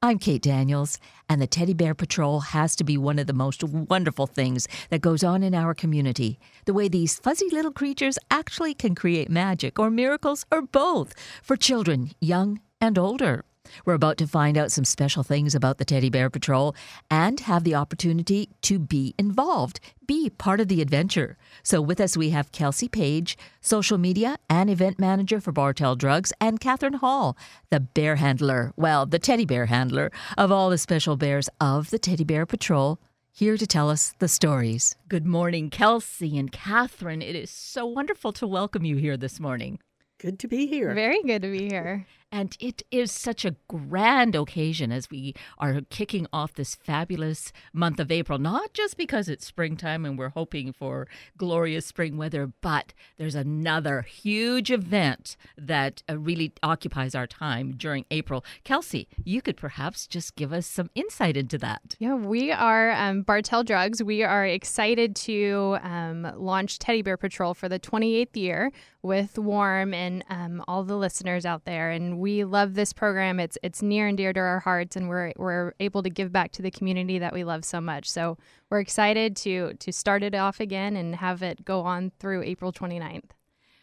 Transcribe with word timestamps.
I'm 0.00 0.20
Kate 0.20 0.40
Daniels, 0.40 1.00
and 1.28 1.42
the 1.42 1.48
Teddy 1.48 1.74
Bear 1.74 1.92
Patrol 1.92 2.38
has 2.38 2.76
to 2.76 2.84
be 2.84 2.96
one 2.96 3.18
of 3.18 3.26
the 3.26 3.32
most 3.32 3.64
wonderful 3.64 4.28
things 4.28 4.68
that 4.90 5.00
goes 5.00 5.24
on 5.24 5.42
in 5.42 5.56
our 5.56 5.74
community. 5.74 6.38
The 6.66 6.72
way 6.72 6.86
these 6.86 7.18
fuzzy 7.18 7.48
little 7.50 7.72
creatures 7.72 8.16
actually 8.30 8.74
can 8.74 8.94
create 8.94 9.28
magic 9.28 9.76
or 9.76 9.90
miracles 9.90 10.46
or 10.52 10.62
both 10.62 11.14
for 11.42 11.56
children, 11.56 12.12
young 12.20 12.60
and 12.80 12.96
older. 12.96 13.44
We're 13.84 13.94
about 13.94 14.16
to 14.18 14.26
find 14.26 14.56
out 14.56 14.72
some 14.72 14.84
special 14.84 15.22
things 15.22 15.54
about 15.54 15.78
the 15.78 15.84
Teddy 15.84 16.10
Bear 16.10 16.30
Patrol 16.30 16.74
and 17.10 17.40
have 17.40 17.64
the 17.64 17.74
opportunity 17.74 18.50
to 18.62 18.78
be 18.78 19.14
involved, 19.18 19.80
be 20.06 20.30
part 20.30 20.60
of 20.60 20.68
the 20.68 20.82
adventure. 20.82 21.36
So, 21.62 21.80
with 21.80 22.00
us, 22.00 22.16
we 22.16 22.30
have 22.30 22.52
Kelsey 22.52 22.88
Paige, 22.88 23.36
social 23.60 23.98
media 23.98 24.36
and 24.48 24.70
event 24.70 24.98
manager 24.98 25.40
for 25.40 25.52
Bartell 25.52 25.96
Drugs, 25.96 26.32
and 26.40 26.60
Catharine 26.60 26.94
Hall, 26.94 27.36
the 27.70 27.80
bear 27.80 28.16
handler, 28.16 28.72
well, 28.76 29.06
the 29.06 29.18
teddy 29.18 29.44
bear 29.44 29.66
handler 29.66 30.10
of 30.36 30.50
all 30.50 30.70
the 30.70 30.78
special 30.78 31.16
bears 31.16 31.48
of 31.60 31.90
the 31.90 31.98
Teddy 31.98 32.24
Bear 32.24 32.46
Patrol. 32.46 32.98
Here 33.32 33.56
to 33.56 33.66
tell 33.68 33.88
us 33.88 34.14
the 34.18 34.26
stories. 34.26 34.96
Good 35.08 35.24
morning, 35.24 35.70
Kelsey 35.70 36.36
and 36.36 36.50
Catharine. 36.50 37.22
It 37.22 37.36
is 37.36 37.50
so 37.50 37.86
wonderful 37.86 38.32
to 38.32 38.48
welcome 38.48 38.84
you 38.84 38.96
here 38.96 39.16
this 39.16 39.38
morning. 39.38 39.78
Good 40.18 40.40
to 40.40 40.48
be 40.48 40.66
here. 40.66 40.92
Very 40.92 41.22
good 41.22 41.42
to 41.42 41.52
be 41.52 41.68
here. 41.68 42.04
And 42.30 42.56
it 42.60 42.82
is 42.90 43.10
such 43.10 43.44
a 43.44 43.56
grand 43.68 44.34
occasion 44.34 44.92
as 44.92 45.10
we 45.10 45.34
are 45.58 45.80
kicking 45.88 46.26
off 46.32 46.52
this 46.52 46.74
fabulous 46.74 47.52
month 47.72 47.98
of 47.98 48.12
April, 48.12 48.38
not 48.38 48.74
just 48.74 48.98
because 48.98 49.28
it's 49.28 49.46
springtime 49.46 50.04
and 50.04 50.18
we're 50.18 50.28
hoping 50.28 50.72
for 50.72 51.08
glorious 51.38 51.86
spring 51.86 52.18
weather, 52.18 52.52
but 52.60 52.92
there's 53.16 53.34
another 53.34 54.02
huge 54.02 54.70
event 54.70 55.36
that 55.56 56.02
uh, 56.08 56.18
really 56.18 56.52
occupies 56.62 57.14
our 57.14 57.26
time 57.26 57.72
during 57.76 58.04
April. 58.10 58.44
Kelsey, 58.62 59.08
you 59.24 59.40
could 59.40 59.56
perhaps 59.56 60.06
just 60.06 60.36
give 60.36 60.52
us 60.52 60.66
some 60.66 60.90
insight 60.94 61.36
into 61.36 61.56
that. 61.58 61.96
Yeah, 61.98 62.14
we 62.14 62.52
are 62.52 62.90
um, 62.90 63.22
Bartell 63.22 63.64
Drugs. 63.64 64.02
We 64.02 64.22
are 64.22 64.44
excited 64.44 65.16
to 65.16 65.78
um, 65.82 66.30
launch 66.36 66.78
Teddy 66.78 67.00
Bear 67.00 67.16
Patrol 67.16 67.54
for 67.54 67.70
the 67.70 67.80
28th 67.80 68.36
year 68.36 68.70
with 69.02 69.38
Warm 69.38 69.94
and 69.94 70.24
um, 70.28 70.62
all 70.66 70.84
the 70.84 70.96
listeners 70.96 71.46
out 71.46 71.64
there. 71.64 71.90
And 71.90 72.18
we 72.18 72.44
love 72.44 72.74
this 72.74 72.92
program. 72.92 73.38
It's 73.38 73.58
it's 73.62 73.82
near 73.82 74.06
and 74.06 74.16
dear 74.16 74.32
to 74.32 74.40
our 74.40 74.60
hearts, 74.60 74.96
and 74.96 75.08
we're 75.08 75.32
we're 75.36 75.72
able 75.80 76.02
to 76.02 76.10
give 76.10 76.32
back 76.32 76.52
to 76.52 76.62
the 76.62 76.70
community 76.70 77.18
that 77.18 77.32
we 77.32 77.44
love 77.44 77.64
so 77.64 77.80
much. 77.80 78.10
So 78.10 78.38
we're 78.70 78.80
excited 78.80 79.36
to 79.36 79.74
to 79.74 79.92
start 79.92 80.22
it 80.22 80.34
off 80.34 80.60
again 80.60 80.96
and 80.96 81.16
have 81.16 81.42
it 81.42 81.64
go 81.64 81.82
on 81.82 82.12
through 82.18 82.42
April 82.42 82.72
29th. 82.72 83.30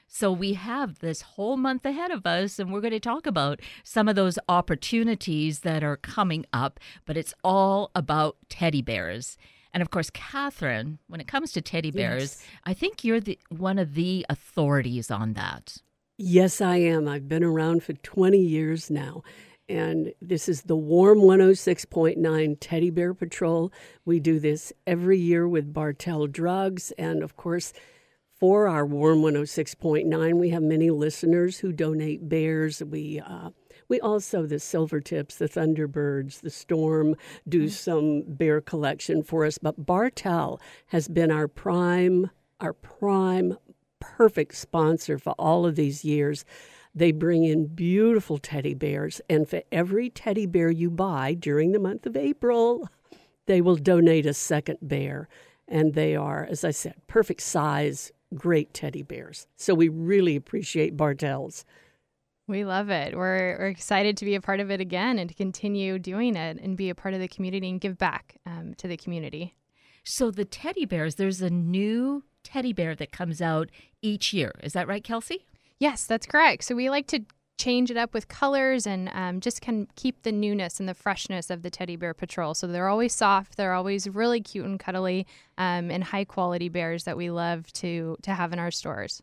So 0.08 0.32
we 0.32 0.54
have 0.54 1.00
this 1.00 1.22
whole 1.22 1.58
month 1.58 1.86
ahead 1.86 2.12
of 2.12 2.26
us, 2.26 2.60
and 2.60 2.72
we're 2.72 2.82
going 2.82 2.92
to 2.92 3.00
talk 3.00 3.26
about 3.26 3.60
some 3.84 4.08
of 4.08 4.16
those 4.16 4.38
opportunities 4.48 5.62
that 5.62 5.84
are 5.84 5.98
coming 5.98 6.46
up. 6.54 6.80
But 7.06 7.18
it's 7.18 7.34
all 7.44 7.92
about 7.96 8.38
teddy 8.48 8.82
bears. 8.82 9.38
And 9.76 9.82
of 9.82 9.92
course, 9.92 10.10
Catharine, 10.10 11.00
when 11.08 11.20
it 11.20 11.28
comes 11.28 11.52
to 11.52 11.62
teddy 11.62 11.92
bears, 11.92 12.38
yes. 12.40 12.48
I 12.64 12.74
think 12.74 13.04
you're 13.04 13.20
the 13.20 13.38
one 13.50 13.78
of 13.78 13.94
the 13.94 14.26
authorities 14.30 15.12
on 15.12 15.34
that. 15.34 15.80
Yes, 16.18 16.62
I 16.62 16.78
am. 16.78 17.10
I've 17.10 17.28
been 17.28 17.44
around 17.44 17.84
for 17.84 17.92
20 17.92 18.38
years 18.38 18.90
now. 18.90 19.22
And 19.68 20.14
this 20.22 20.48
is 20.48 20.62
the 20.62 20.78
Warm 20.78 21.20
106.9 21.20 22.58
Teddy 22.62 22.90
Bear 22.90 23.14
Patrol. 23.14 23.74
We 24.06 24.22
do 24.22 24.40
this 24.40 24.72
every 24.88 25.20
year 25.20 25.46
with 25.46 25.74
Bartell 25.74 26.28
Drugs. 26.28 26.94
And 26.98 27.22
of 27.22 27.36
course, 27.36 27.74
for 28.40 28.70
our 28.70 28.86
Warm 28.86 29.24
106.9, 29.24 30.40
we 30.40 30.52
have 30.52 30.64
many 30.64 30.90
listeners 30.90 31.58
who 31.60 31.74
donate 31.74 32.30
bears. 32.30 32.82
We, 32.82 33.20
uh, 33.20 33.50
we 33.88 34.00
also, 34.00 34.46
the 34.46 34.56
Silvertips, 34.56 35.38
the 35.38 35.48
Thunderbirds, 35.48 36.42
the 36.42 36.50
Storm, 36.50 37.16
do 37.48 37.64
mm-hmm. 37.64 37.70
some 37.70 38.24
bear 38.28 38.62
collection 38.62 39.24
for 39.24 39.46
us. 39.46 39.58
But 39.58 39.86
Bartell 39.86 40.60
has 40.88 41.08
been 41.08 41.32
our 41.32 41.48
prime, 41.48 42.30
our 42.60 42.74
prime 42.74 43.58
perfect 44.00 44.56
sponsor 44.56 45.18
for 45.18 45.34
all 45.34 45.66
of 45.66 45.76
these 45.76 46.06
years. 46.06 46.46
They 46.94 47.12
bring 47.12 47.44
in 47.44 47.68
beautiful 47.68 48.38
teddy 48.38 48.74
bears, 48.74 49.20
and 49.30 49.50
for 49.50 49.62
every 49.72 50.10
teddy 50.10 50.46
bear 50.46 50.72
you 50.72 50.90
buy 50.90 51.34
during 51.34 51.72
the 51.72 51.80
month 51.80 52.06
of 52.06 52.16
April, 52.16 52.88
they 53.48 53.62
will 53.62 53.76
donate 53.76 54.26
a 54.26 54.34
second 54.34 54.80
bear. 54.82 55.28
And 55.68 55.94
they 55.94 56.16
are, 56.16 56.48
as 56.50 56.64
I 56.64 56.72
said, 56.72 56.96
perfect 57.08 57.42
size, 57.42 58.12
great 58.34 58.74
teddy 58.74 59.02
bears. 59.02 59.48
So 59.56 59.74
we 59.74 59.90
really 59.90 60.36
appreciate 60.36 60.96
Bartell's. 60.96 61.66
We 62.48 62.64
love 62.64 62.90
it. 62.90 63.16
We're, 63.16 63.58
we're 63.58 63.68
excited 63.68 64.18
to 64.18 64.26
be 64.26 64.36
a 64.36 64.42
part 64.42 64.60
of 64.60 64.70
it 64.70 64.80
again 64.80 65.18
and 65.18 65.30
to 65.30 65.36
continue 65.36 65.98
doing 65.98 66.36
it 66.36 66.60
and 66.62 66.78
be 66.78 66.90
a 66.90 66.96
part 66.96 67.14
of 67.14 67.20
the 67.20 67.28
community 67.28 67.70
and 67.70 67.82
give 67.82 67.98
back 67.98 68.38
um, 68.46 68.76
to 68.76 68.88
the 68.88 68.98
community. 68.98 69.56
So, 70.04 70.30
the 70.30 70.46
teddy 70.46 70.86
bears, 70.86 71.16
there's 71.16 71.42
a 71.42 71.50
new 71.50 72.24
teddy 72.44 72.74
bear 72.74 72.96
that 72.96 73.12
comes 73.12 73.42
out 73.42 73.70
each 74.04 74.32
year. 74.32 74.54
Is 74.62 74.74
that 74.74 74.88
right, 74.88 75.04
Kelsey? 75.04 75.48
Yes, 75.80 76.06
that's 76.06 76.26
correct. 76.26 76.64
So 76.64 76.76
we 76.76 76.90
like 76.90 77.08
to 77.08 77.22
change 77.58 77.90
it 77.90 77.98
up 77.98 78.14
with 78.14 78.28
colors 78.28 78.86
and 78.86 79.10
um, 79.14 79.40
just 79.40 79.62
can 79.62 79.88
keep 79.96 80.24
the 80.24 80.32
newness 80.32 80.80
and 80.80 80.88
the 80.88 80.94
freshness 80.94 81.50
of 81.50 81.62
the 81.64 81.70
teddy 81.70 81.96
bear 81.96 82.14
patrol. 82.14 82.54
So 82.54 82.68
they're 82.68 82.88
always 82.88 83.14
soft. 83.14 83.58
They're 83.58 83.74
always 83.74 84.08
really 84.08 84.42
cute 84.42 84.66
and 84.66 84.80
cuddly 84.80 85.26
um, 85.58 85.90
and 85.90 86.04
high 86.04 86.26
quality 86.26 86.70
bears 86.70 87.06
that 87.06 87.18
we 87.18 87.30
love 87.30 87.72
to 87.74 88.18
to 88.24 88.34
have 88.34 88.54
in 88.54 88.60
our 88.60 88.72
stores. 88.72 89.22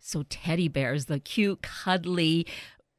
So 0.00 0.24
teddy 0.28 0.68
bears, 0.68 1.06
the 1.06 1.20
cute, 1.20 1.62
cuddly, 1.62 2.46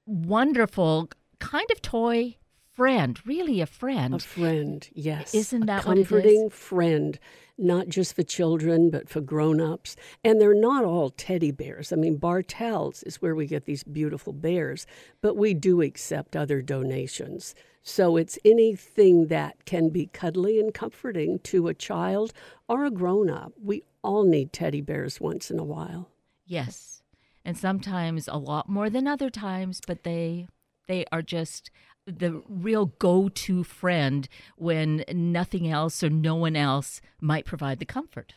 wonderful 0.05 1.09
kind 1.39 1.69
of 1.71 1.81
toy 1.81 2.37
friend, 2.71 3.19
really 3.25 3.59
a 3.61 3.65
friend. 3.65 4.13
A 4.15 4.19
friend, 4.19 4.87
yes. 4.93 5.33
Isn't 5.33 5.65
that 5.65 5.81
a 5.81 5.83
comforting 5.83 6.49
friend? 6.49 7.19
not 7.61 7.87
just 7.87 8.15
for 8.15 8.23
children, 8.23 8.89
but 8.89 9.07
for 9.07 9.21
grown 9.21 9.61
ups. 9.61 9.95
And 10.23 10.41
they're 10.41 10.53
not 10.53 10.83
all 10.83 11.11
teddy 11.11 11.51
bears. 11.51 11.93
I 11.93 11.95
mean, 11.95 12.17
Bartell's 12.17 13.03
is 13.03 13.21
where 13.21 13.35
we 13.35 13.45
get 13.45 13.65
these 13.65 13.83
beautiful 13.83 14.33
bears, 14.33 14.87
but 15.21 15.37
we 15.37 15.53
do 15.53 15.81
accept 15.81 16.35
other 16.35 16.61
donations. 16.61 17.53
So 17.83 18.17
it's 18.17 18.39
anything 18.43 19.27
that 19.27 19.65
can 19.65 19.89
be 19.89 20.07
cuddly 20.07 20.59
and 20.59 20.73
comforting 20.73 21.39
to 21.39 21.67
a 21.67 21.73
child 21.73 22.33
or 22.67 22.85
a 22.85 22.91
grown 22.91 23.29
up. 23.29 23.53
We 23.61 23.83
all 24.03 24.23
need 24.23 24.51
teddy 24.51 24.81
bears 24.81 25.21
once 25.21 25.51
in 25.51 25.59
a 25.59 25.63
while. 25.63 26.09
Yes. 26.51 27.01
And 27.45 27.57
sometimes 27.57 28.27
a 28.27 28.37
lot 28.37 28.67
more 28.67 28.89
than 28.89 29.07
other 29.07 29.29
times, 29.29 29.79
but 29.87 30.03
they 30.03 30.47
they 30.87 31.05
are 31.11 31.21
just 31.21 31.71
the 32.05 32.41
real 32.49 32.87
go 32.99 33.29
to 33.29 33.63
friend 33.63 34.27
when 34.57 35.05
nothing 35.13 35.69
else 35.69 36.03
or 36.03 36.09
no 36.09 36.35
one 36.35 36.57
else 36.57 36.99
might 37.21 37.45
provide 37.45 37.79
the 37.79 37.85
comfort. 37.85 38.33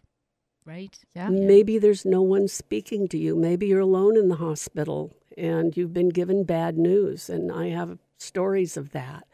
Right? 0.65 0.97
Yeah. 1.15 1.29
Maybe 1.29 1.77
there's 1.77 2.05
no 2.05 2.23
one 2.23 2.47
speaking 2.47 3.09
to 3.09 3.19
you. 3.19 3.35
Maybe 3.35 3.67
you're 3.67 3.81
alone 3.81 4.17
in 4.17 4.29
the 4.29 4.37
hospital 4.37 5.13
and 5.37 5.77
you've 5.77 5.93
been 5.93 6.11
given 6.11 6.45
bad 6.45 6.79
news. 6.79 7.29
And 7.29 7.51
I 7.51 7.69
have 7.71 7.99
stories 8.17 8.77
of 8.77 8.93
that 8.93 9.27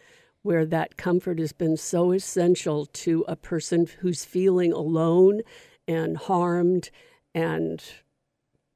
where 0.43 0.65
that 0.65 0.97
comfort 0.97 1.39
has 1.39 1.53
been 1.53 1.77
so 1.77 2.13
essential 2.13 2.87
to 2.87 3.25
a 3.29 3.37
person 3.37 3.87
who's 4.01 4.25
feeling 4.25 4.73
alone 4.73 5.43
and 5.87 6.17
harmed 6.17 6.91
and 7.35 7.85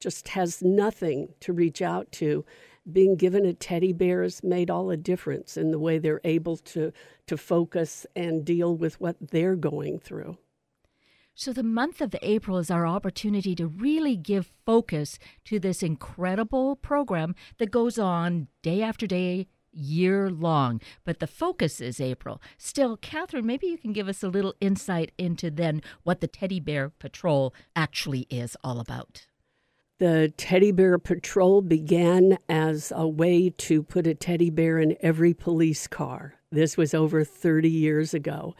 just 0.04 0.28
has 0.28 0.60
nothing 0.60 1.32
to 1.40 1.50
reach 1.50 1.80
out 1.80 2.12
to 2.12 2.44
being 2.92 3.16
given 3.16 3.46
a 3.46 3.54
teddy 3.54 3.90
bear 3.90 4.22
has 4.22 4.44
made 4.44 4.68
all 4.68 4.88
the 4.88 4.98
difference 4.98 5.56
in 5.56 5.70
the 5.70 5.78
way 5.78 5.96
they're 5.96 6.20
able 6.24 6.58
to 6.58 6.92
to 7.26 7.38
focus 7.38 8.06
and 8.14 8.44
deal 8.44 8.76
with 8.76 9.00
what 9.00 9.16
they're 9.30 9.56
going 9.56 9.98
through. 9.98 10.36
So 11.34 11.54
the 11.54 11.62
month 11.62 12.02
of 12.02 12.14
April 12.20 12.58
is 12.58 12.70
our 12.70 12.86
opportunity 12.86 13.54
to 13.54 13.66
really 13.66 14.14
give 14.14 14.52
focus 14.66 15.18
to 15.46 15.58
this 15.58 15.82
incredible 15.82 16.76
program 16.76 17.34
that 17.56 17.70
goes 17.70 17.98
on 17.98 18.48
day 18.60 18.82
after 18.82 19.06
day, 19.06 19.46
year 19.72 20.30
long. 20.30 20.82
But 21.02 21.18
the 21.18 21.26
focus 21.26 21.80
is 21.80 21.98
April. 21.98 22.42
Still, 22.58 22.98
Catharine, 22.98 23.46
maybe 23.46 23.68
you 23.68 23.78
can 23.78 23.94
give 23.94 24.06
us 24.06 24.22
a 24.22 24.28
little 24.28 24.54
insight 24.60 25.12
into 25.16 25.50
then 25.50 25.80
what 26.02 26.20
the 26.20 26.28
Teddy 26.28 26.60
Bear 26.60 26.90
Patrol 26.90 27.54
actually 27.74 28.26
is 28.28 28.54
all 28.62 28.78
about. 28.78 29.26
The 30.04 30.34
Teddy 30.36 30.70
Bear 30.70 30.98
Patrol 30.98 31.62
began 31.62 32.36
as 32.46 32.92
a 32.94 33.08
way 33.08 33.48
to 33.48 33.82
put 33.82 34.06
a 34.06 34.12
teddy 34.14 34.50
bear 34.50 34.78
in 34.78 34.98
every 35.00 35.32
police 35.32 35.86
car. 35.86 36.34
This 36.52 36.76
was 36.76 36.92
over 36.92 37.24
30 37.24 37.70
years 37.70 38.12
ago. 38.12 38.54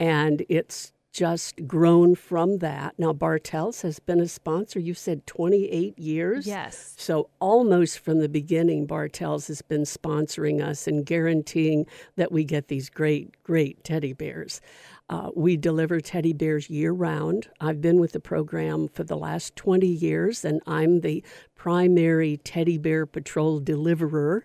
And 0.00 0.46
it's 0.48 0.94
just 1.12 1.66
grown 1.66 2.14
from 2.14 2.60
that. 2.60 2.94
Now, 2.96 3.12
Bartell's 3.12 3.82
has 3.82 3.98
been 3.98 4.18
a 4.18 4.28
sponsor, 4.28 4.78
you 4.78 4.94
said 4.94 5.26
28 5.26 5.98
years? 5.98 6.46
Yes. 6.46 6.94
So, 6.96 7.28
almost 7.38 7.98
from 7.98 8.20
the 8.20 8.28
beginning, 8.28 8.86
Bartell's 8.86 9.48
has 9.48 9.60
been 9.60 9.82
sponsoring 9.82 10.64
us 10.64 10.86
and 10.86 11.04
guaranteeing 11.04 11.84
that 12.16 12.32
we 12.32 12.44
get 12.44 12.68
these 12.68 12.88
great, 12.88 13.42
great 13.42 13.84
teddy 13.84 14.14
bears. 14.14 14.62
Uh, 15.10 15.30
we 15.34 15.56
deliver 15.56 16.00
teddy 16.00 16.34
bears 16.34 16.68
year 16.68 16.92
round. 16.92 17.48
I've 17.60 17.80
been 17.80 17.98
with 17.98 18.12
the 18.12 18.20
program 18.20 18.88
for 18.88 19.04
the 19.04 19.16
last 19.16 19.56
20 19.56 19.86
years, 19.86 20.44
and 20.44 20.60
I'm 20.66 21.00
the 21.00 21.24
primary 21.54 22.36
teddy 22.38 22.76
bear 22.76 23.06
patrol 23.06 23.58
deliverer. 23.58 24.44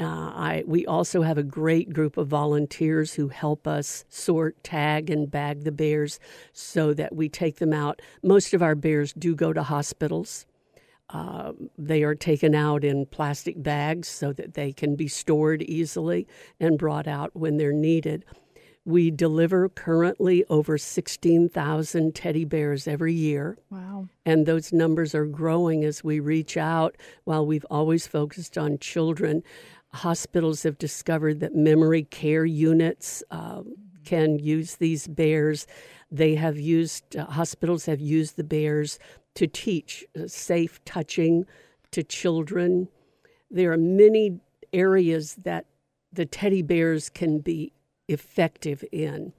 Uh, 0.00 0.04
I, 0.34 0.64
we 0.66 0.84
also 0.86 1.22
have 1.22 1.38
a 1.38 1.44
great 1.44 1.92
group 1.92 2.16
of 2.16 2.26
volunteers 2.26 3.14
who 3.14 3.28
help 3.28 3.68
us 3.68 4.04
sort, 4.08 4.62
tag, 4.64 5.08
and 5.08 5.30
bag 5.30 5.62
the 5.62 5.70
bears 5.70 6.18
so 6.52 6.92
that 6.94 7.14
we 7.14 7.28
take 7.28 7.58
them 7.58 7.72
out. 7.72 8.02
Most 8.20 8.52
of 8.52 8.62
our 8.62 8.74
bears 8.74 9.12
do 9.12 9.36
go 9.36 9.52
to 9.52 9.62
hospitals. 9.62 10.46
Uh, 11.10 11.52
they 11.78 12.02
are 12.02 12.16
taken 12.16 12.56
out 12.56 12.82
in 12.82 13.06
plastic 13.06 13.62
bags 13.62 14.08
so 14.08 14.32
that 14.32 14.54
they 14.54 14.72
can 14.72 14.96
be 14.96 15.06
stored 15.06 15.62
easily 15.62 16.26
and 16.58 16.76
brought 16.76 17.06
out 17.06 17.30
when 17.36 17.56
they're 17.56 17.72
needed. 17.72 18.24
We 18.86 19.10
deliver 19.10 19.68
currently 19.70 20.44
over 20.50 20.76
16,000 20.76 22.14
teddy 22.14 22.44
bears 22.44 22.86
every 22.86 23.14
year. 23.14 23.56
Wow. 23.70 24.08
And 24.26 24.44
those 24.44 24.72
numbers 24.72 25.14
are 25.14 25.24
growing 25.24 25.84
as 25.84 26.04
we 26.04 26.20
reach 26.20 26.56
out. 26.56 26.96
While 27.24 27.46
we've 27.46 27.66
always 27.70 28.06
focused 28.06 28.58
on 28.58 28.78
children, 28.78 29.42
hospitals 29.94 30.64
have 30.64 30.76
discovered 30.76 31.40
that 31.40 31.54
memory 31.54 32.02
care 32.02 32.44
units 32.44 33.22
um, 33.30 33.74
can 34.04 34.38
use 34.38 34.76
these 34.76 35.08
bears. 35.08 35.66
They 36.10 36.34
have 36.34 36.58
used, 36.58 37.16
uh, 37.16 37.24
hospitals 37.24 37.86
have 37.86 38.00
used 38.00 38.36
the 38.36 38.44
bears 38.44 38.98
to 39.34 39.46
teach 39.46 40.04
uh, 40.14 40.26
safe 40.26 40.84
touching 40.84 41.46
to 41.92 42.02
children. 42.02 42.88
There 43.50 43.72
are 43.72 43.78
many 43.78 44.40
areas 44.72 45.36
that 45.36 45.66
the 46.12 46.26
teddy 46.26 46.62
bears 46.62 47.08
can 47.08 47.38
be 47.38 47.72
effective 48.08 48.84
in. 48.92 49.32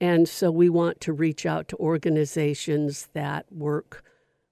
And 0.00 0.28
so 0.28 0.50
we 0.50 0.68
want 0.68 1.00
to 1.02 1.12
reach 1.12 1.46
out 1.46 1.68
to 1.68 1.76
organizations 1.76 3.08
that 3.12 3.46
work 3.52 4.02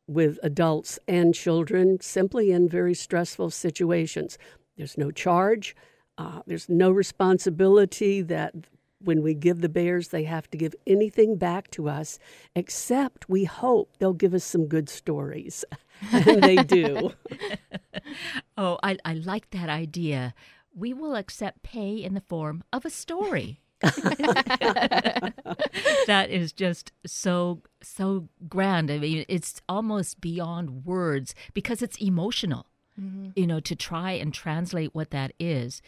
with 0.07 0.39
adults 0.43 0.99
and 1.07 1.35
children 1.35 2.01
simply 2.01 2.51
in 2.51 2.69
very 2.69 2.95
stressful 2.95 3.51
situations. 3.51 4.39
There's 4.77 4.99
no 4.99 5.11
charge, 5.11 5.77
uh, 6.19 6.43
there's 6.47 6.69
no 6.69 6.91
responsibility 6.91 8.23
that 8.23 8.55
when 9.03 9.23
we 9.23 9.35
give 9.35 9.61
the 9.61 9.69
bears, 9.69 10.09
they 10.09 10.25
have 10.25 10.51
to 10.51 10.59
give 10.59 10.75
anything 10.87 11.37
back 11.37 11.71
to 11.71 11.89
us, 11.89 12.19
except 12.55 13.29
we 13.29 13.45
hope 13.45 13.97
they'll 13.99 14.13
give 14.13 14.35
us 14.35 14.45
some 14.45 14.67
good 14.67 14.89
stories. 14.89 15.65
and 16.13 16.43
they 16.43 16.57
do. 16.57 17.13
oh, 18.57 18.79
I, 18.83 18.99
I 19.05 19.15
like 19.15 19.51
that 19.51 19.69
idea 19.69 20.35
we 20.75 20.93
will 20.93 21.15
accept 21.15 21.63
pay 21.63 21.97
in 21.97 22.15
the 22.15 22.21
form 22.21 22.65
of 22.73 22.85
a 22.85 22.91
story. 22.91 23.61
that 23.81 25.33
is 26.29 26.53
just 26.53 26.93
so 27.07 27.63
so 27.83 28.29
grand. 28.49 28.91
I 28.91 28.99
mean, 28.99 29.25
it's 29.29 29.63
almost 29.69 30.21
beyond 30.21 30.85
words 30.85 31.35
because 31.55 31.83
it's 31.83 31.97
emotional. 31.99 32.67
Mm-hmm. 33.01 33.31
You 33.37 33.47
know, 33.47 33.61
to 33.61 33.75
try 33.75 34.13
and 34.13 34.35
translate 34.35 34.95
what 34.95 35.11
that 35.11 35.33
is. 35.39 35.81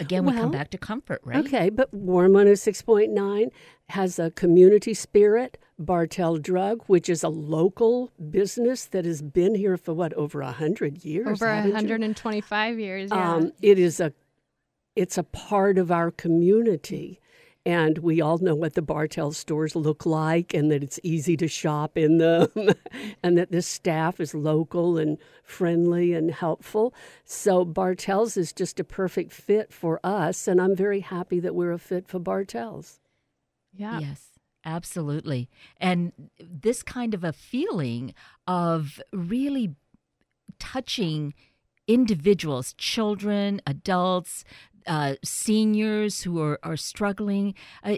Again, 0.00 0.24
well, 0.24 0.34
we 0.34 0.40
come 0.40 0.50
back 0.50 0.70
to 0.70 0.78
comfort, 0.78 1.20
right? 1.22 1.44
Okay, 1.44 1.68
but 1.68 1.92
Warm 1.92 2.32
106.9 2.32 3.50
has 3.90 4.18
a 4.18 4.30
community 4.30 4.94
spirit. 4.94 5.58
Bartell 5.84 6.38
Drug, 6.38 6.82
which 6.86 7.08
is 7.08 7.22
a 7.22 7.28
local 7.28 8.10
business 8.30 8.86
that 8.86 9.04
has 9.04 9.22
been 9.22 9.54
here 9.54 9.76
for 9.76 9.94
what 9.94 10.12
over 10.14 10.40
a 10.40 10.52
hundred 10.52 11.04
years. 11.04 11.42
Over 11.42 11.54
hundred 11.72 12.02
and 12.02 12.16
twenty-five 12.16 12.78
years. 12.78 13.10
Yeah. 13.10 13.34
Um, 13.34 13.52
it 13.60 13.78
is 13.78 14.00
a, 14.00 14.12
it's 14.96 15.18
a 15.18 15.22
part 15.22 15.78
of 15.78 15.90
our 15.90 16.10
community. 16.10 17.20
And 17.64 17.98
we 17.98 18.20
all 18.20 18.38
know 18.38 18.56
what 18.56 18.74
the 18.74 18.82
Bartell 18.82 19.30
stores 19.32 19.76
look 19.76 20.04
like 20.04 20.52
and 20.52 20.70
that 20.72 20.82
it's 20.82 20.98
easy 21.04 21.36
to 21.36 21.46
shop 21.46 21.96
in 21.96 22.18
them 22.18 22.48
and 23.22 23.38
that 23.38 23.52
the 23.52 23.62
staff 23.62 24.18
is 24.18 24.34
local 24.34 24.98
and 24.98 25.16
friendly 25.44 26.12
and 26.12 26.32
helpful. 26.32 26.92
So 27.24 27.64
Bartell's 27.64 28.36
is 28.36 28.52
just 28.52 28.80
a 28.80 28.84
perfect 28.84 29.32
fit 29.32 29.72
for 29.72 30.00
us. 30.02 30.48
And 30.48 30.60
I'm 30.60 30.74
very 30.74 31.00
happy 31.00 31.38
that 31.38 31.54
we're 31.54 31.70
a 31.70 31.78
fit 31.78 32.08
for 32.08 32.18
Bartell's. 32.18 32.98
Yeah. 33.72 34.00
Yes. 34.00 34.31
Absolutely. 34.64 35.48
And 35.78 36.12
this 36.38 36.82
kind 36.82 37.14
of 37.14 37.24
a 37.24 37.32
feeling 37.32 38.14
of 38.46 39.00
really 39.12 39.74
touching 40.58 41.34
individuals, 41.88 42.74
children, 42.74 43.60
adults, 43.66 44.44
uh, 44.86 45.14
seniors 45.24 46.22
who 46.22 46.40
are, 46.40 46.58
are 46.62 46.76
struggling. 46.76 47.54
Uh, 47.82 47.96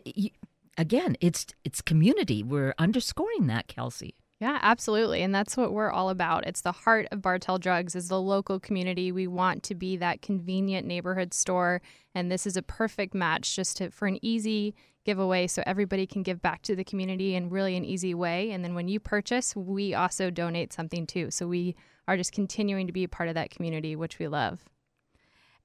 again, 0.78 1.16
it's 1.20 1.46
it's 1.64 1.80
community. 1.80 2.42
We're 2.42 2.74
underscoring 2.78 3.46
that, 3.48 3.68
Kelsey. 3.68 4.14
Yeah, 4.40 4.58
absolutely. 4.62 5.22
And 5.22 5.34
that's 5.34 5.56
what 5.56 5.72
we're 5.72 5.90
all 5.90 6.10
about. 6.10 6.46
It's 6.46 6.60
the 6.60 6.72
heart 6.72 7.06
of 7.12 7.22
Bartell 7.22 7.58
Drugs 7.58 7.94
is 7.94 8.08
the 8.08 8.20
local 8.20 8.58
community. 8.58 9.12
We 9.12 9.26
want 9.26 9.62
to 9.64 9.74
be 9.74 9.96
that 9.98 10.22
convenient 10.22 10.86
neighborhood 10.86 11.32
store 11.32 11.80
and 12.14 12.30
this 12.30 12.46
is 12.46 12.56
a 12.56 12.62
perfect 12.62 13.14
match 13.14 13.56
just 13.56 13.78
to, 13.78 13.90
for 13.90 14.06
an 14.06 14.18
easy 14.22 14.74
giveaway 15.04 15.46
so 15.46 15.62
everybody 15.66 16.06
can 16.06 16.22
give 16.22 16.40
back 16.42 16.62
to 16.62 16.74
the 16.74 16.84
community 16.84 17.34
in 17.34 17.50
really 17.50 17.76
an 17.76 17.84
easy 17.84 18.14
way. 18.14 18.50
And 18.50 18.64
then 18.64 18.74
when 18.74 18.88
you 18.88 18.98
purchase, 19.00 19.54
we 19.54 19.94
also 19.94 20.30
donate 20.30 20.72
something 20.72 21.06
too. 21.06 21.30
So 21.30 21.46
we 21.46 21.76
are 22.08 22.16
just 22.16 22.32
continuing 22.32 22.86
to 22.86 22.92
be 22.92 23.04
a 23.04 23.08
part 23.08 23.28
of 23.28 23.34
that 23.34 23.50
community, 23.50 23.96
which 23.96 24.18
we 24.18 24.28
love. 24.28 24.64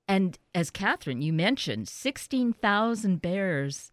And 0.08 0.38
as 0.56 0.72
Catharine, 0.72 1.22
you 1.22 1.32
mentioned 1.34 1.88
16,000 1.88 3.22
bears 3.22 3.92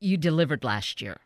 you 0.00 0.16
delivered 0.16 0.62
last 0.62 1.00
year. 1.00 1.16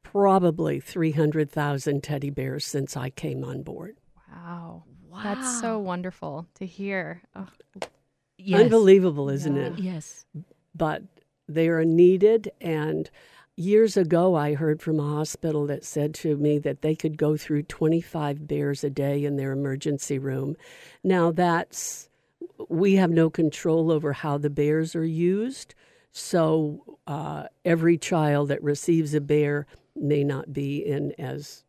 probably 0.02 0.80
300,000 0.80 2.02
teddy 2.02 2.32
bears 2.32 2.66
since 2.66 2.98
I 2.98 3.12
came 3.12 3.44
on 3.44 3.62
board. 3.62 3.98
Wow. 4.32 4.86
Wow. 5.10 5.22
That's 5.22 5.62
so 5.62 5.78
wonderful 5.78 6.48
to 6.56 6.66
hear. 6.66 7.22
Oh. 7.36 7.50
Yes. 8.40 8.62
Unbelievable, 8.62 9.30
isn't 9.30 9.56
yeah. 9.56 9.68
it? 9.68 9.78
Yes 9.78 10.26
but 10.76 11.04
they 11.48 11.68
are 11.70 11.86
needed. 11.86 12.52
And 12.62 13.10
years 13.56 13.98
ago, 13.98 14.36
I 14.36 14.54
heard 14.54 14.82
from 14.82 15.00
a 15.00 15.16
hospital 15.16 15.68
that 15.68 15.86
said 15.86 16.14
to 16.16 16.38
me 16.38 16.60
that 16.60 16.82
they 16.82 16.96
could 16.96 17.18
go 17.18 17.38
through 17.38 17.64
25 17.64 18.48
bears 18.48 18.84
a 18.84 18.90
day 18.90 19.24
in 19.24 19.36
their 19.36 19.52
emergency 19.52 20.18
room. 20.18 20.56
Now, 21.04 21.32
that's 21.32 22.10
we 22.70 22.96
have 22.96 23.12
no 23.12 23.30
control 23.30 23.92
over 23.92 24.14
how 24.14 24.38
the 24.38 24.50
bears 24.50 24.96
are 24.96 25.06
used. 25.06 25.76
So, 26.12 27.00
uh, 27.08 27.46
every 27.66 27.98
child 27.98 28.50
that 28.50 28.64
receives 28.64 29.14
a 29.14 29.22
bear 29.22 29.66
may 29.96 30.24
not 30.24 30.54
be 30.54 30.78
in 30.78 31.14
as 31.20 31.63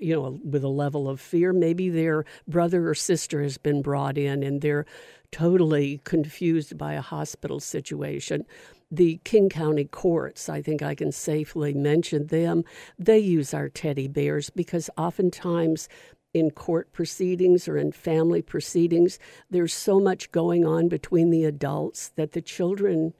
you 0.00 0.14
know, 0.14 0.38
with 0.44 0.64
a 0.64 0.68
level 0.68 1.08
of 1.08 1.20
fear. 1.20 1.52
Maybe 1.52 1.88
their 1.88 2.24
brother 2.46 2.88
or 2.88 2.94
sister 2.94 3.42
has 3.42 3.58
been 3.58 3.82
brought 3.82 4.18
in 4.18 4.42
and 4.42 4.60
they're 4.60 4.86
totally 5.32 6.00
confused 6.04 6.76
by 6.78 6.94
a 6.94 7.00
hospital 7.00 7.60
situation. 7.60 8.44
The 8.90 9.20
King 9.24 9.48
County 9.48 9.84
courts, 9.84 10.48
I 10.48 10.62
think 10.62 10.82
I 10.82 10.94
can 10.94 11.10
safely 11.10 11.74
mention 11.74 12.28
them, 12.28 12.64
they 12.98 13.18
use 13.18 13.52
our 13.52 13.68
teddy 13.68 14.06
bears 14.06 14.50
because 14.50 14.88
oftentimes 14.96 15.88
in 16.32 16.50
court 16.50 16.92
proceedings 16.92 17.66
or 17.66 17.76
in 17.76 17.90
family 17.92 18.42
proceedings, 18.42 19.18
there's 19.50 19.74
so 19.74 19.98
much 19.98 20.30
going 20.32 20.66
on 20.66 20.88
between 20.88 21.30
the 21.30 21.44
adults 21.44 22.08
that 22.10 22.32
the 22.32 22.42
children 22.42 23.14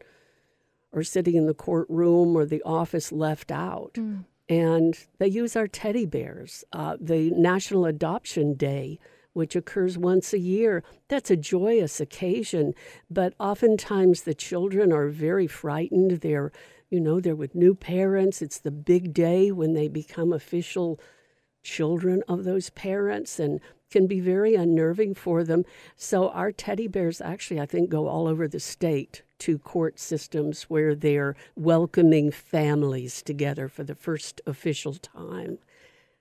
are 0.93 1.03
sitting 1.03 1.35
in 1.35 1.47
the 1.47 1.55
courtroom 1.55 2.37
or 2.37 2.45
the 2.45 2.63
office 2.63 3.11
left 3.11 3.51
out. 3.51 3.95
Mm. 3.95 4.25
And 4.49 4.97
they 5.19 5.29
use 5.29 5.57
our 5.57 5.67
teddy 5.67 6.07
bears. 6.07 6.65
Uh, 6.73 6.97
the 7.01 7.31
National 7.31 7.85
Adoption 7.85 8.55
Day 8.55 8.99
which 9.37 9.55
occurs 9.55 9.99
once 9.99 10.33
a 10.33 10.39
year. 10.39 10.83
That's 11.09 11.31
a 11.31 11.37
joyous 11.37 12.01
occasion, 12.01 12.73
but 13.11 13.35
oftentimes 13.39 14.23
the 14.23 14.33
children 14.33 14.95
are 14.95 15.09
very 15.09 15.47
frightened. 15.47 16.23
They're, 16.23 16.53
you 16.89 17.01
know, 17.01 17.21
they're 17.21 17.37
with 17.37 17.55
new 17.55 17.75
parents. 17.75 18.41
It's 18.41 18.59
the 18.59 18.71
big 18.71 19.13
day 19.13 19.53
when 19.53 19.75
they 19.75 19.89
become 19.89 20.33
official 20.33 20.99
children 21.63 22.23
of 22.27 22.45
those 22.45 22.71
parents 22.71 23.39
and 23.39 23.61
can 23.91 24.07
be 24.07 24.21
very 24.21 24.55
unnerving 24.55 25.13
for 25.13 25.45
them. 25.45 25.67
So 25.97 26.31
our 26.31 26.51
teddy 26.51 26.89
bears 26.89 27.21
actually, 27.21 27.61
I 27.61 27.67
think, 27.67 27.91
go 27.91 28.09
all 28.09 28.27
over 28.27 28.49
the 28.49 28.59
state 28.59 29.21
to 29.39 29.59
court 29.59 29.99
systems 29.99 30.65
where 30.65 30.95
they're 30.95 31.37
welcoming 31.55 32.31
families 32.31 33.23
together 33.23 33.69
for 33.69 33.85
the 33.85 33.95
first 33.95 34.41
official 34.47 34.95
time. 34.95 35.59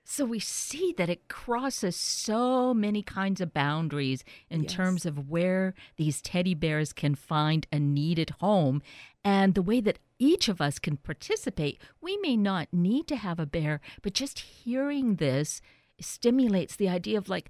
So 0.08 0.24
we 0.24 0.40
see 0.40 0.94
that 0.98 1.10
it 1.10 1.28
crosses 1.28 1.96
so 1.96 2.76
many 2.76 3.02
kinds 3.02 3.42
of 3.42 3.56
boundaries 3.56 4.24
in 4.52 4.64
yes. 4.64 4.72
terms 4.72 5.06
of 5.06 5.30
where 5.30 5.74
these 5.98 6.22
teddy 6.22 6.54
bears 6.54 6.94
can 6.94 7.16
find 7.16 7.66
a 7.72 7.80
needed 7.80 8.30
home 8.40 8.84
and 9.24 9.56
the 9.56 9.64
way 9.64 9.82
that 9.82 9.98
each 10.20 10.48
of 10.48 10.62
us 10.62 10.78
can 10.78 10.98
participate. 10.98 11.82
We 12.02 12.18
may 12.18 12.38
not 12.38 12.68
need 12.72 13.08
to 13.08 13.16
have 13.16 13.40
a 13.40 13.48
bear, 13.48 13.82
but 14.04 14.14
just 14.14 14.40
hearing 14.40 15.16
this 15.16 15.60
stimulates 16.00 16.76
the 16.76 16.90
idea 16.90 17.18
of 17.18 17.28
like, 17.28 17.50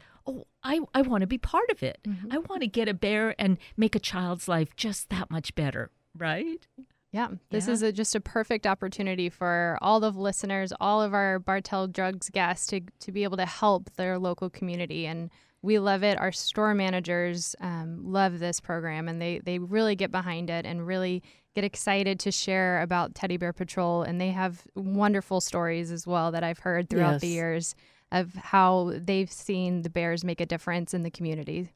I, 0.65 0.79
I 0.95 1.03
want 1.03 1.21
to 1.21 1.27
be 1.27 1.37
part 1.37 1.69
of 1.69 1.83
it. 1.83 1.99
Mm-hmm. 2.07 2.31
I 2.31 2.39
want 2.39 2.61
to 2.61 2.67
get 2.67 2.89
a 2.89 2.93
bear 2.93 3.35
and 3.37 3.59
make 3.77 3.95
a 3.95 3.99
child's 3.99 4.47
life 4.47 4.75
just 4.75 5.09
that 5.09 5.29
much 5.29 5.53
better, 5.53 5.91
right? 6.17 6.67
Yeah, 7.11 7.29
this 7.51 7.67
yeah. 7.67 7.73
is 7.73 7.81
a, 7.83 7.91
just 7.91 8.15
a 8.15 8.19
perfect 8.19 8.65
opportunity 8.65 9.29
for 9.29 9.77
all 9.79 10.03
of 10.03 10.17
listeners, 10.17 10.73
all 10.81 11.03
of 11.03 11.13
our 11.13 11.37
Bartell 11.37 11.87
Drugs 11.87 12.29
guests 12.31 12.65
to, 12.67 12.81
to 12.99 13.11
be 13.11 13.23
able 13.23 13.37
to 13.37 13.45
help 13.45 13.91
their 13.95 14.17
local 14.17 14.49
community. 14.49 15.05
And 15.05 15.29
we 15.61 15.77
love 15.77 16.03
it. 16.03 16.19
Our 16.19 16.31
store 16.31 16.73
managers 16.73 17.55
um, 17.61 18.01
love 18.03 18.39
this 18.39 18.59
program 18.59 19.07
and 19.07 19.21
they, 19.21 19.39
they 19.39 19.59
really 19.59 19.95
get 19.95 20.11
behind 20.11 20.49
it 20.49 20.65
and 20.65 20.85
really 20.85 21.21
get 21.53 21.63
excited 21.63 22.19
to 22.21 22.31
share 22.31 22.81
about 22.81 23.13
Teddy 23.13 23.37
Bear 23.37 23.53
Patrol. 23.53 24.01
And 24.01 24.19
they 24.19 24.31
have 24.31 24.63
wonderful 24.75 25.41
stories 25.41 25.91
as 25.91 26.07
well 26.07 26.31
that 26.31 26.43
I've 26.43 26.59
heard 26.59 26.89
throughout 26.89 27.13
yes. 27.13 27.21
the 27.21 27.27
years 27.27 27.75
of 28.11 28.33
how 28.35 28.93
they've 28.95 29.31
seen 29.31 29.81
the 29.81 29.89
bears 29.89 30.23
make 30.23 30.41
a 30.41 30.45
difference 30.45 30.93
in 30.93 31.03
the 31.03 31.09
community. 31.09 31.69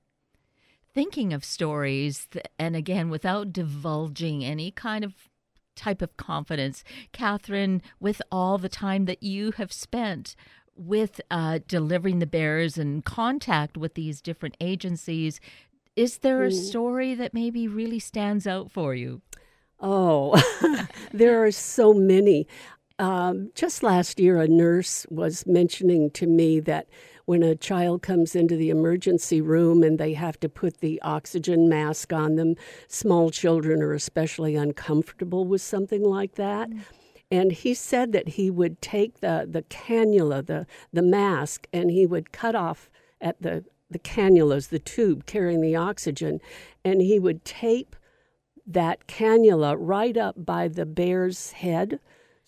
Thinking 0.93 1.33
of 1.33 1.45
stories, 1.45 2.27
and 2.57 2.75
again, 2.75 3.09
without 3.09 3.53
divulging 3.53 4.43
any 4.43 4.71
kind 4.71 5.03
of 5.03 5.13
type 5.75 6.01
of 6.01 6.17
confidence, 6.17 6.83
Catharine, 7.12 7.81
with 8.00 8.21
all 8.31 8.57
the 8.57 8.69
time 8.69 9.05
that 9.05 9.24
you 9.24 9.51
have 9.51 9.71
spent 9.71 10.36
with 10.75 11.21
uh, 11.29 11.59
delivering 11.67 12.19
the 12.19 12.25
bears 12.25 12.77
and 12.77 13.03
contact 13.05 13.77
with 13.77 13.93
these 13.95 14.21
different 14.21 14.55
agencies, 14.59 15.39
is 15.95 16.19
there 16.19 16.43
a 16.43 16.51
story 16.51 17.13
that 17.13 17.33
maybe 17.33 17.67
really 17.67 18.00
stands 18.00 18.48
out 18.48 18.71
for 18.71 18.95
you? 18.95 19.21
Oh, 19.81 20.41
there 21.13 21.43
are 21.43 21.51
so 21.51 21.93
many. 21.93 22.48
Um, 23.00 23.51
just 23.56 23.82
last 23.82 24.20
year, 24.20 24.39
a 24.39 24.48
nurse 24.48 25.06
was 25.10 25.48
mentioning 25.48 26.12
to 26.12 26.27
me 26.27 26.60
that 26.60 26.88
when 27.25 27.44
a 27.44 27.56
child 27.56 28.01
comes 28.01 28.36
into 28.36 28.58
the 28.58 28.70
emergency 28.70 29.39
room 29.39 29.84
and 29.84 29.98
they 29.98 30.13
have 30.13 30.39
to 30.41 30.50
put 30.50 30.79
the 30.79 31.01
oxygen 31.01 31.70
mask 31.70 32.12
on 32.12 32.36
them, 32.36 32.56
small 32.88 33.29
children 33.29 33.82
are 33.82 33.94
especially 33.94 34.56
uncomfortable 34.56 35.46
with 35.46 35.62
something 35.62 36.03
like 36.03 36.36
that. 36.36 36.70
Mm. 36.70 36.82
And 37.32 37.51
he 37.51 37.74
said 37.74 38.12
that 38.12 38.29
he 38.29 38.50
would 38.50 38.82
take 38.82 39.22
the, 39.22 39.48
the 39.50 39.62
cannula, 39.62 40.46
the, 40.46 40.65
the 40.91 41.03
mask, 41.03 41.68
and 41.72 41.91
he 41.91 42.06
would 42.06 42.32
cut 42.32 42.56
off 42.56 42.89
at 43.22 43.41
the, 43.41 43.63
the 43.89 44.00
cannulas, 44.00 44.70
the 44.70 44.79
tube 44.79 45.25
carrying 45.25 45.62
the 45.62 45.75
oxygen, 45.75 46.41
and 46.84 47.01
he 47.01 47.20
would 47.20 47.46
tape 47.46 47.96
that 48.65 49.08
cannula 49.08 49.75
right 49.79 50.18
up 50.18 50.44
by 50.44 50.68
the 50.68 50.86
bear's 50.86 51.51
head 51.51 52.00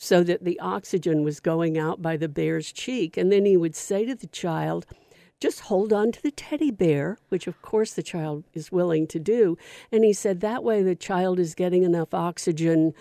so 0.03 0.24
that 0.24 0.43
the 0.43 0.60
oxygen 0.60 1.24
was 1.24 1.39
going 1.39 1.77
out 1.77 2.01
by 2.01 2.17
the 2.17 2.27
bear's 2.27 2.72
cheek. 2.72 3.17
And 3.17 3.31
then 3.31 3.46
he 3.46 3.55
would 3.55 3.75
say 3.75 4.03
to 4.03 4.15
the 4.15 4.25
child, 4.25 4.88
just 5.39 5.60
hold 5.60 5.93
on 5.93 6.12
to 6.12 6.24
the 6.24 6.31
teddy 6.31 6.72
bear, 6.72 7.20
which 7.29 7.46
of 7.46 7.62
course 7.62 7.93
the 7.93 8.01
child 8.01 8.43
is 8.51 8.72
willing 8.72 9.05
to 9.05 9.20
do. 9.20 9.60
And 9.91 10.03
he 10.03 10.12
said 10.12 10.39
that 10.39 10.63
way 10.63 10.81
the 10.81 10.96
child 10.96 11.38
is 11.39 11.53
getting 11.53 11.84
enough 11.84 12.15
oxygen, 12.15 12.96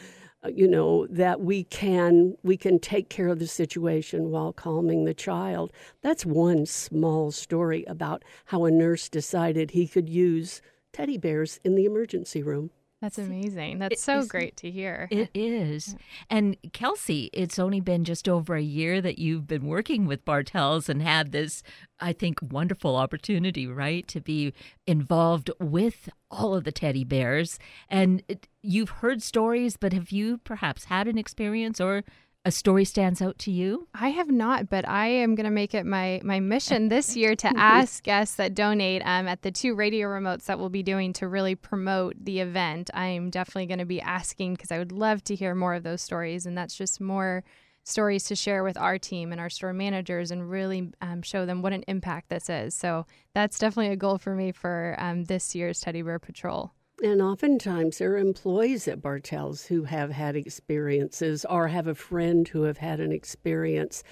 uh, 0.45 0.51
you 0.51 0.69
know, 0.69 1.07
that 1.07 1.41
we 1.41 1.65
can 1.65 2.37
we 2.43 2.59
can 2.59 2.79
take 2.79 3.09
care 3.09 3.29
of 3.29 3.39
the 3.39 3.47
situation 3.47 4.31
while 4.31 4.53
calming 4.53 5.07
the 5.07 5.15
child. 5.15 5.73
That's 6.03 6.27
one 6.27 6.67
small 6.67 7.31
story 7.31 7.83
about 7.87 8.27
how 8.45 8.67
a 8.67 8.71
nurse 8.71 9.09
decided 9.09 9.71
he 9.71 9.89
could 9.89 10.11
use 10.11 10.61
teddy 10.93 11.17
bears 11.17 11.61
in 11.65 11.77
the 11.77 11.87
emergency 11.87 12.43
room. 12.43 12.71
That's 13.01 13.17
amazing. 13.17 13.79
That's 13.79 13.95
it, 13.95 13.99
so 13.99 14.27
great 14.27 14.59
to 14.59 14.71
hear. 14.71 15.09
It 15.11 15.31
is. 15.33 15.97
And 16.29 16.57
Kelsey, 16.73 17.31
it's 17.33 17.59
only 17.59 17.81
been 17.81 18.05
just 18.05 18.29
over 18.29 18.57
a 18.57 18.63
year 18.63 19.01
that 19.01 19.19
you've 19.19 19.47
been 19.47 19.67
working 19.67 20.05
with 20.05 20.27
Bartell's 20.27 20.89
and 20.91 21.01
had 21.01 21.33
this, 21.33 21.63
I 21.99 22.13
think, 22.13 22.39
wonderful 22.43 22.97
opportunity, 22.97 23.67
right, 23.67 24.07
to 24.09 24.21
be 24.21 24.53
involved 24.87 25.51
with 25.59 26.11
all 26.31 26.55
of 26.55 26.65
the 26.65 26.73
teddy 26.73 27.05
bears. 27.05 27.59
And 27.89 28.23
it, 28.29 28.49
you've 28.63 28.91
heard 28.91 29.23
stories, 29.23 29.79
but 29.79 29.95
have 29.95 30.11
you 30.11 30.37
perhaps 30.39 30.85
had 30.85 31.09
an 31.09 31.17
experience 31.17 31.81
or 31.81 32.05
a 32.45 32.51
story 32.51 32.85
stands 32.85 33.21
out 33.21 33.39
to 33.41 33.51
you? 33.51 33.87
I 33.95 34.11
have 34.11 34.31
not, 34.31 34.71
but 34.71 34.89
I 34.89 35.09
am 35.09 35.35
going 35.35 35.45
to 35.45 35.51
make 35.51 35.75
it 35.75 35.85
my 35.85 36.21
my 36.25 36.41
mission 36.41 36.89
this 36.89 37.17
year 37.17 37.35
to 37.37 37.53
ask 37.57 38.03
guests 38.03 38.37
that 38.37 38.55
donate 38.55 39.03
um, 39.05 39.29
at 39.29 39.43
the 39.43 39.51
two 39.51 39.75
radio 39.75 40.09
remotes 40.09 40.45
that 40.45 40.59
we'll 40.59 40.71
be 40.71 40.83
doing 40.83 41.13
to 41.15 41.29
really 41.29 41.55
promote 41.55 42.15
the 42.25 42.41
event. 42.41 42.91
I 42.95 43.09
am 43.09 43.31
definitely 43.31 43.67
going 43.67 43.79
to 43.79 43.85
be 43.85 44.01
asking 44.01 44.55
because 44.55 44.73
I 44.73 44.79
would 44.79 44.93
love 44.93 45.23
to 45.25 45.35
hear 45.35 45.55
more 45.55 45.75
of 45.75 45.83
those 45.83 46.03
stories, 46.03 46.47
and 46.47 46.57
that's 46.57 46.75
just 46.75 47.01
more 47.01 47.45
stories 47.85 48.25
to 48.25 48.37
share 48.37 48.63
with 48.63 48.77
our 48.77 48.99
team 48.99 49.33
and 49.33 49.41
our 49.41 49.51
store 49.51 49.73
managers 49.73 50.31
and 50.31 50.51
really 50.51 50.93
um, 51.01 51.23
show 51.23 51.45
them 51.45 51.63
what 51.63 51.73
an 51.73 51.85
impact 51.89 52.29
this 52.29 52.49
is. 52.49 52.75
So 52.75 53.07
that's 53.35 53.59
definitely 53.59 53.93
a 53.93 53.97
goal 53.97 54.19
for 54.19 54.35
me 54.35 54.53
for 54.53 54.97
um, 54.99 55.25
this 55.25 55.55
year's 55.55 55.81
Teddy 55.81 56.03
Bear 56.03 56.19
Patrol. 56.19 56.73
And 57.03 57.23
oftentimes 57.23 57.99
there 57.99 58.13
are 58.13 58.19
employees 58.19 58.87
at 58.87 59.01
Bartell's 59.01 59.67
who 59.67 59.85
have 59.85 60.11
had 60.11 60.37
experiences 60.37 61.47
or 61.47 61.69
have 61.69 61.87
a 61.87 61.95
friend 61.95 62.47
who 62.47 62.63
have 62.63 62.79
had 62.79 63.01
an 63.01 63.13
experience. 63.13 64.03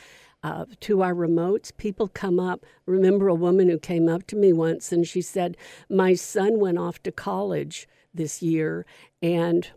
Uh, 0.43 0.65
to 0.81 1.03
our 1.03 1.15
remotes, 1.15 1.77
people 1.77 2.09
come 2.09 2.39
up. 2.39 2.65
Remember 2.87 3.29
a 3.29 3.35
woman 3.35 3.69
who 3.69 3.79
came 3.79 4.09
up 4.09 4.27
to 4.29 4.37
me 4.37 4.53
once 4.53 4.93
and 4.93 5.07
she 5.07 5.21
said, 5.21 5.57
My 5.91 6.15
son 6.15 6.61
went 6.61 6.79
off 6.79 7.03
to 7.03 7.13
college 7.13 7.89
this 8.15 8.41
year 8.41 8.87
and 9.21 9.71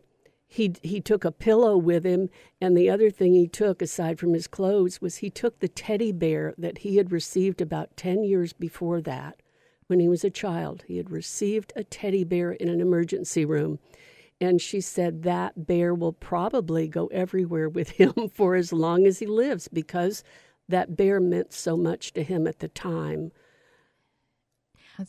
he 0.48 0.76
he 0.84 1.02
took 1.02 1.26
a 1.26 1.32
pillow 1.32 1.78
with 1.78 2.06
him 2.06 2.30
and 2.60 2.78
the 2.78 2.90
other 2.90 3.10
thing 3.10 3.34
he 3.34 3.48
took 3.48 3.82
aside 3.82 4.20
from 4.20 4.34
his 4.34 4.48
clothes 4.48 5.02
was 5.02 5.18
he 5.18 5.30
took 5.30 5.60
the 5.60 5.68
teddy 5.68 6.12
bear 6.12 6.54
that 6.58 6.80
he 6.80 6.98
had 6.98 7.12
received 7.12 7.62
about 7.62 7.96
10 7.96 8.24
years 8.24 8.52
before 8.52 9.02
that 9.02 9.42
when 9.92 10.00
he 10.00 10.08
was 10.08 10.24
a 10.24 10.30
child. 10.30 10.86
He 10.88 10.96
had 10.96 11.12
received 11.12 11.74
a 11.76 11.84
teddy 11.84 12.24
bear 12.24 12.54
in 12.54 12.70
an 12.70 12.80
emergency 12.80 13.44
room. 13.44 13.78
And 14.40 14.62
she 14.62 14.80
said 14.80 15.24
that 15.24 15.68
bear 15.68 15.94
will 15.94 16.14
probably 16.14 16.88
go 16.88 17.08
everywhere 17.08 17.68
with 17.68 17.90
him 17.90 18.14
for 18.34 18.56
as 18.56 18.72
long 18.72 19.06
as 19.06 19.20
he 19.20 19.26
lives 19.26 19.68
because 19.68 20.24
that 20.70 20.96
bear 20.96 21.20
meant 21.20 21.52
so 21.52 21.76
much 21.76 22.14
to 22.14 22.24
him 22.24 22.48
at 22.48 22.60
the 22.60 22.70
time. 22.70 23.34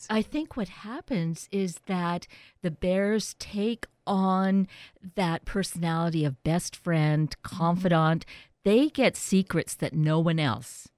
I 0.09 0.21
think 0.21 0.57
what 0.57 0.67
happens 0.67 1.47
is 1.49 1.77
that 1.85 2.27
the 2.61 2.71
bears 2.71 3.35
take 3.39 3.85
on 4.05 4.67
that 5.15 5.45
personality 5.45 6.25
of 6.25 6.43
best 6.43 6.75
friend, 6.75 7.29
mm-hmm. 7.29 7.57
confidant. 7.57 8.25
They 8.65 8.89
get 8.89 9.15
secrets 9.15 9.75
that 9.75 9.93
no 9.93 10.19
one 10.19 10.39
else 10.39 10.89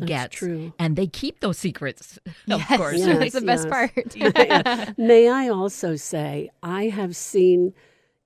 that's 0.00 0.08
gets. 0.08 0.36
True. 0.36 0.72
And 0.78 0.96
they 0.96 1.06
keep 1.06 1.40
those 1.40 1.58
secrets, 1.58 2.18
of 2.26 2.34
yes, 2.46 2.76
course. 2.76 2.98
Yes, 2.98 3.18
That's 3.18 3.34
the 3.34 3.40
best 3.42 3.68
part. 3.68 3.92
yeah. 4.16 4.92
May 4.96 5.28
I 5.28 5.48
also 5.48 5.96
say, 5.96 6.50
I 6.62 6.84
have 6.84 7.16
seen 7.16 7.74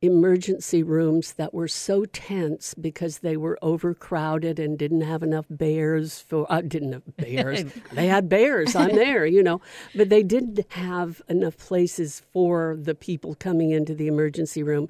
emergency 0.05 0.83
rooms 0.83 1.33
that 1.35 1.55
were 1.55 1.69
so 1.69 2.05
tense 2.05 2.75
because 2.75 3.19
they 3.19 3.37
were 3.37 3.59
overcrowded 3.63 4.59
and 4.59 4.79
didn't 4.79 5.01
have 5.01 5.23
enough 5.23 5.47
bears 5.49 6.21
for 6.21 6.47
uh, 6.53 6.61
didn't 6.61 6.93
have 6.93 7.17
bears 7.17 7.65
they 7.93 8.07
had 8.07 8.29
bears 8.29 8.77
i'm 8.77 8.95
there 8.95 9.25
you 9.25 9.43
know 9.43 9.61
but 9.95 10.11
they 10.11 10.23
didn't 10.23 10.61
have 10.73 11.23
enough 11.29 11.57
places 11.57 12.21
for 12.33 12.77
the 12.79 12.95
people 12.95 13.35
coming 13.35 13.71
into 13.71 13.95
the 13.95 14.07
emergency 14.07 14.63
room 14.63 14.89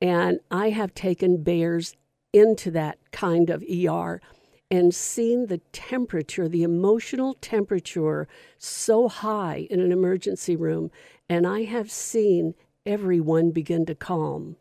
and 0.00 0.40
i 0.50 0.70
have 0.70 0.94
taken 0.94 1.42
bears 1.42 1.94
into 2.32 2.70
that 2.70 2.98
kind 3.12 3.50
of 3.50 3.62
er 3.62 4.20
and 4.70 4.94
seen 4.94 5.46
the 5.46 5.58
temperature, 5.72 6.48
the 6.48 6.62
emotional 6.62 7.34
temperature 7.34 8.26
so 8.58 9.08
high 9.08 9.66
in 9.70 9.80
an 9.80 9.92
emergency 9.92 10.56
room, 10.56 10.90
and 11.28 11.46
I 11.46 11.64
have 11.64 11.90
seen 11.90 12.54
everyone 12.84 13.50
begin 13.50 13.86
to 13.86 13.94
calm. 13.94 14.56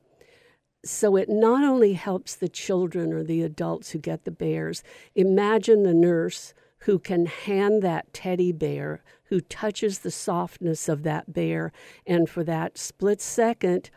So 0.84 1.16
it 1.16 1.30
not 1.30 1.64
only 1.64 1.94
helps 1.94 2.36
the 2.36 2.48
children 2.48 3.12
or 3.12 3.24
the 3.24 3.42
adults 3.42 3.92
who 3.92 4.00
get 4.00 4.24
the 4.24 4.32
bears, 4.32 4.84
imagine 5.16 5.84
the 5.84 5.96
nurse 5.96 6.54
who 6.80 7.00
can 7.00 7.26
hand 7.26 7.82
that 7.82 8.14
teddy 8.14 8.52
bear, 8.52 9.04
who 9.26 9.42
touches 9.42 10.00
the 10.00 10.12
softness 10.12 10.88
of 10.88 11.02
that 11.02 11.34
bear, 11.34 11.72
and 12.06 12.30
for 12.30 12.44
that 12.44 12.78
split 12.78 13.22
second 13.22 13.90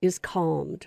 is 0.00 0.20
calmed. 0.20 0.86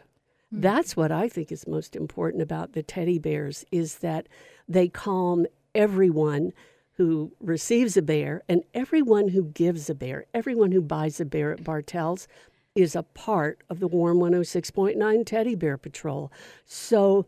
Mm-hmm. 0.54 0.62
That's 0.62 0.96
what 0.96 1.12
I 1.12 1.28
think 1.28 1.52
is 1.52 1.68
most 1.68 1.98
important 1.98 2.42
about 2.42 2.72
the 2.72 2.84
teddy 2.84 3.20
bears 3.20 3.66
is 3.72 3.98
that 3.98 4.28
they 4.72 4.88
calm 4.88 5.46
everyone 5.74 6.54
who 6.94 7.32
receives 7.40 7.98
a 7.98 8.02
bear 8.02 8.44
and 8.48 8.64
everyone 8.74 9.30
who 9.30 9.46
gives 9.46 9.90
a 9.90 9.96
bear, 9.96 10.26
everyone 10.34 10.72
who 10.72 10.82
buys 10.82 11.20
a 11.20 11.26
bear 11.26 11.52
at 11.52 11.64
Bartell's 11.64 12.28
is 12.76 12.96
a 12.96 13.04
part 13.04 13.64
of 13.70 13.80
the 13.80 13.88
Warm 13.88 14.20
106.9 14.20 15.26
Teddy 15.26 15.56
Bear 15.56 15.78
Patrol. 15.78 16.32
So 16.66 17.26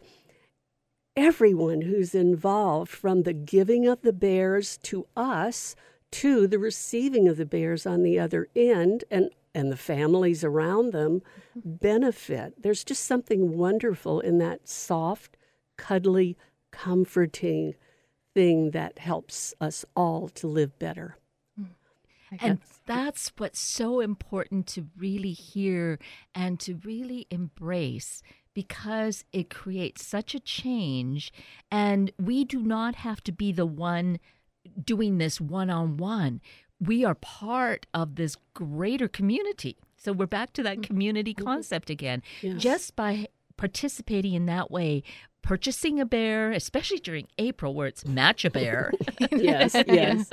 everyone 1.16 1.82
who's 1.82 2.16
involved 2.16 2.92
from 2.92 3.24
the 3.24 3.34
giving 3.34 3.88
of 3.88 4.02
the 4.02 4.14
bears 4.14 4.78
to 4.84 5.08
us 5.16 5.76
to 6.12 6.48
the 6.48 6.60
receiving 6.60 7.28
of 7.28 7.38
the 7.38 7.46
bears 7.46 7.86
on 7.86 8.04
the 8.04 8.20
other 8.20 8.48
end 8.56 9.04
and 9.10 9.30
and 9.56 9.72
the 9.72 9.78
families 9.78 10.44
around 10.44 10.94
them 10.94 11.22
mm-hmm. 11.58 11.74
benefit. 11.74 12.56
There's 12.62 12.84
just 12.84 13.06
something 13.06 13.56
wonderful 13.56 14.20
in 14.20 14.40
that 14.40 14.68
soft, 14.68 15.38
cuddly 15.78 16.36
comforting 16.74 17.76
thing 18.34 18.72
that 18.72 18.98
helps 19.00 19.54
us 19.62 19.86
all 19.96 20.28
to 20.30 20.48
live 20.48 20.78
better. 20.80 21.18
And 22.40 22.58
that's 22.88 23.32
what's 23.38 23.60
so 23.60 24.00
important 24.00 24.66
to 24.70 24.88
really 24.98 25.34
hear 25.34 26.00
and 26.34 26.60
to 26.62 26.80
really 26.84 27.28
embrace 27.30 28.24
because 28.56 29.24
it 29.32 29.52
creates 29.52 30.04
such 30.04 30.34
a 30.34 30.40
change. 30.40 31.32
And 31.70 32.12
we 32.20 32.44
do 32.44 32.64
not 32.64 32.96
have 32.96 33.22
to 33.26 33.32
be 33.32 33.52
the 33.52 33.68
one 33.68 34.20
doing 34.84 35.20
this 35.20 35.40
one 35.40 35.70
on 35.70 35.98
one. 35.98 36.42
We 36.80 37.06
are 37.06 37.14
part 37.16 37.86
of 37.94 38.16
this 38.16 38.36
greater 38.56 39.08
community. 39.08 39.78
So 39.96 40.12
we're 40.12 40.26
back 40.26 40.54
to 40.54 40.64
that 40.64 40.78
Mm-hmm. 40.78 40.92
community 40.92 41.34
concept 41.36 41.92
again. 41.92 42.24
Yes. 42.42 42.60
Just 42.60 42.96
by 42.96 43.28
participating 43.58 44.34
in 44.34 44.48
that 44.48 44.72
way, 44.72 45.04
purchasing 45.44 46.00
a 46.00 46.06
bear, 46.06 46.52
especially 46.52 46.98
during 46.98 47.28
April 47.38 47.76
where 47.76 47.88
it's 47.88 48.06
match 48.06 48.44
a 48.44 48.50
bear. 48.50 48.92
yes, 49.32 49.76
yes. 49.88 50.30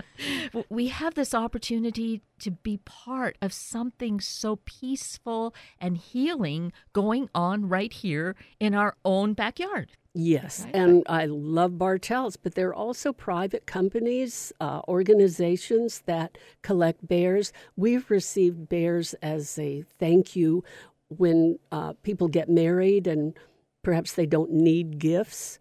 We 0.71 0.89
have 0.89 1.15
this 1.15 1.35
opportunity 1.35 2.23
to 2.39 2.53
be 2.53 2.79
part 2.79 3.37
of 3.43 3.53
something 3.53 4.21
so 4.21 4.57
peaceful 4.65 5.55
and 5.79 5.99
healing 5.99 6.73
going 6.95 7.29
on 7.35 7.69
right 7.69 7.93
here 7.93 8.37
in 8.59 8.75
our 8.75 8.97
own 9.05 9.35
backyard. 9.35 9.93
Yes, 10.13 10.67
and 10.75 11.05
I 11.09 11.27
love 11.27 11.79
Bartell's, 11.79 12.37
but 12.37 12.57
there 12.57 12.69
are 12.69 12.75
also 12.75 13.13
private 13.13 13.67
companies, 13.67 14.53
uh, 14.61 14.81
organizations 14.89 16.03
that 16.07 16.37
collect 16.63 17.07
bears. 17.07 17.53
We've 17.77 18.11
received 18.11 18.69
bears 18.69 19.15
as 19.23 19.57
a 19.57 19.83
thank 19.83 20.35
you 20.35 20.65
when 21.09 21.61
uh, 21.71 21.93
people 22.03 22.27
get 22.27 22.49
married 22.49 23.07
and 23.07 23.39
perhaps 23.83 24.13
they 24.13 24.27
don't 24.27 24.53
need 24.53 24.99
gifts 24.99 25.59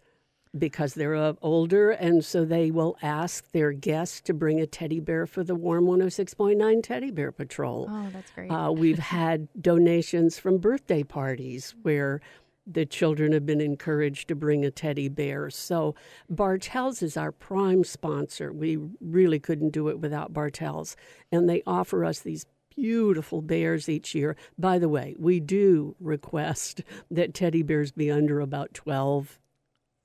because 0.56 0.94
they're 0.94 1.14
uh, 1.14 1.34
older, 1.42 1.90
and 1.90 2.24
so 2.24 2.44
they 2.44 2.70
will 2.70 2.96
ask 3.02 3.52
their 3.52 3.72
guests 3.72 4.20
to 4.22 4.34
bring 4.34 4.60
a 4.60 4.66
teddy 4.66 4.98
bear 4.98 5.26
for 5.26 5.44
the 5.44 5.54
Warm 5.54 5.84
106.9 5.84 6.82
Teddy 6.82 7.10
Bear 7.10 7.30
Patrol. 7.30 7.86
Oh, 7.88 8.08
that's 8.12 8.30
great. 8.32 8.50
Uh, 8.50 8.72
we've 8.72 8.98
had 8.98 9.48
donations 9.60 10.38
from 10.38 10.58
birthday 10.58 11.04
parties 11.04 11.74
where 11.82 12.20
the 12.66 12.86
children 12.86 13.32
have 13.32 13.46
been 13.46 13.60
encouraged 13.60 14.28
to 14.28 14.34
bring 14.34 14.64
a 14.64 14.70
teddy 14.70 15.08
bear. 15.08 15.50
So 15.50 15.94
Bartell's 16.28 17.02
is 17.02 17.16
our 17.16 17.32
prime 17.32 17.84
sponsor. 17.84 18.52
We 18.52 18.78
really 19.00 19.40
couldn't 19.40 19.70
do 19.70 19.88
it 19.88 19.98
without 19.98 20.32
Bartell's. 20.32 20.94
And 21.32 21.48
they 21.48 21.62
offer 21.66 22.04
us 22.04 22.20
these 22.20 22.46
beautiful 22.80 23.42
bears 23.42 23.88
each 23.88 24.14
year. 24.14 24.36
By 24.58 24.78
the 24.78 24.88
way, 24.88 25.14
we 25.18 25.38
do 25.40 25.94
request 26.00 26.82
that 27.10 27.34
teddy 27.34 27.62
bears 27.62 27.92
be 27.92 28.10
under 28.10 28.40
about 28.40 28.72
12, 28.74 29.38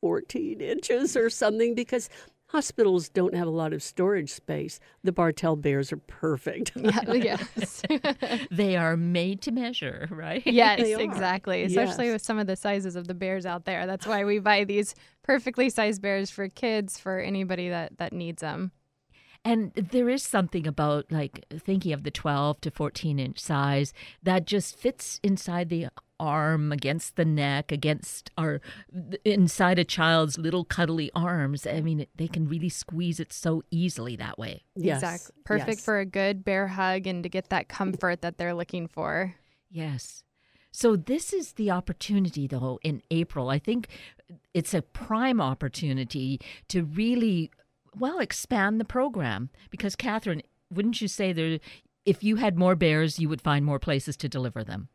14 0.02 0.60
inches 0.62 1.16
or 1.16 1.30
something 1.30 1.74
because 1.74 2.10
hospitals 2.50 3.08
don't 3.10 3.34
have 3.34 3.48
a 3.48 3.52
lot 3.52 3.72
of 3.74 3.82
storage 3.82 4.30
space. 4.32 4.80
The 5.04 5.12
Bartell 5.14 5.56
bears 5.56 5.92
are 5.94 5.98
perfect. 5.98 6.74
yeah, 6.76 7.14
yes. 7.14 7.82
They 8.52 8.76
are 8.76 8.98
made 8.98 9.42
to 9.44 9.52
measure, 9.52 10.08
right? 10.12 10.44
yes, 10.46 10.82
They 10.82 10.94
are. 10.96 11.02
exactly. 11.02 11.64
Especially 11.64 12.06
Yes. 12.08 12.14
with 12.14 12.22
some 12.24 12.38
of 12.40 12.48
the 12.48 12.56
sizes 12.56 12.96
of 12.98 13.08
the 13.08 13.14
bears 13.16 13.46
out 13.46 13.66
there. 13.66 13.88
That's 13.88 14.06
why 14.06 14.26
we 14.26 14.40
buy 14.40 14.64
these 14.66 14.96
perfectly 15.24 15.70
sized 15.70 16.02
bears 16.02 16.30
for 16.30 16.50
kids, 16.50 17.00
for 17.00 17.20
anybody 17.20 17.70
that, 17.70 17.98
that 17.98 18.12
needs 18.14 18.42
them. 18.42 18.72
And 19.46 19.72
there 19.76 20.10
is 20.10 20.24
something 20.24 20.66
about 20.66 21.12
like 21.12 21.46
thinking 21.52 21.94
of 21.94 22.04
the 22.04 22.10
12 22.10 22.62
to 22.62 22.72
14 22.72 23.20
inch 23.20 23.40
size 23.40 23.94
that 24.24 24.46
just 24.46 24.76
fits 24.76 25.20
inside 25.22 25.70
the 25.70 25.88
arm, 26.20 26.72
against 26.72 27.16
the 27.16 27.26
neck, 27.26 27.72
against 27.72 28.32
our 28.38 28.62
inside 29.24 29.78
a 29.78 29.84
child's 29.84 30.38
little 30.38 30.64
cuddly 30.64 31.12
arms. 31.14 31.68
I 31.68 31.82
mean, 31.82 32.08
they 32.16 32.28
can 32.28 32.48
really 32.48 32.70
squeeze 32.70 33.20
it 33.20 33.32
so 33.32 33.64
easily 33.70 34.16
that 34.16 34.40
way. 34.40 34.64
Yes, 34.76 35.04
Exactly. 35.04 35.36
Perfect 35.44 35.78
yes. 35.78 35.86
for 35.86 36.00
a 36.00 36.06
good 36.06 36.44
bear 36.44 36.68
hug 36.68 37.06
and 37.06 37.22
to 37.22 37.30
get 37.30 37.50
that 37.50 37.68
comfort 37.68 38.22
that 38.22 38.38
they're 38.38 38.56
looking 38.56 38.88
for. 38.88 39.36
Yes. 39.70 40.24
So 40.72 40.96
this 40.96 41.32
is 41.32 41.54
the 41.54 41.72
opportunity 41.72 42.48
though 42.48 42.80
in 42.84 43.02
April. 43.12 43.50
I 43.50 43.60
think 43.60 43.88
it's 44.54 44.74
a 44.74 44.82
prime 44.82 45.40
opportunity 45.40 46.42
to 46.70 46.84
really 46.84 47.52
well 48.00 48.20
expand 48.20 48.80
the 48.80 48.86
program 48.86 49.50
because 49.70 49.96
Catharine, 49.96 50.42
wouldn't 50.72 51.02
you 51.02 51.08
say 51.08 51.34
there 51.34 51.60
if 52.06 52.24
you 52.24 52.38
had 52.38 52.58
more 52.58 52.76
bears 52.76 53.20
you 53.20 53.30
would 53.30 53.42
find 53.42 53.66
more 53.66 53.80
places 53.80 54.16
to 54.18 54.30
deliver 54.30 54.64
them? 54.64 54.90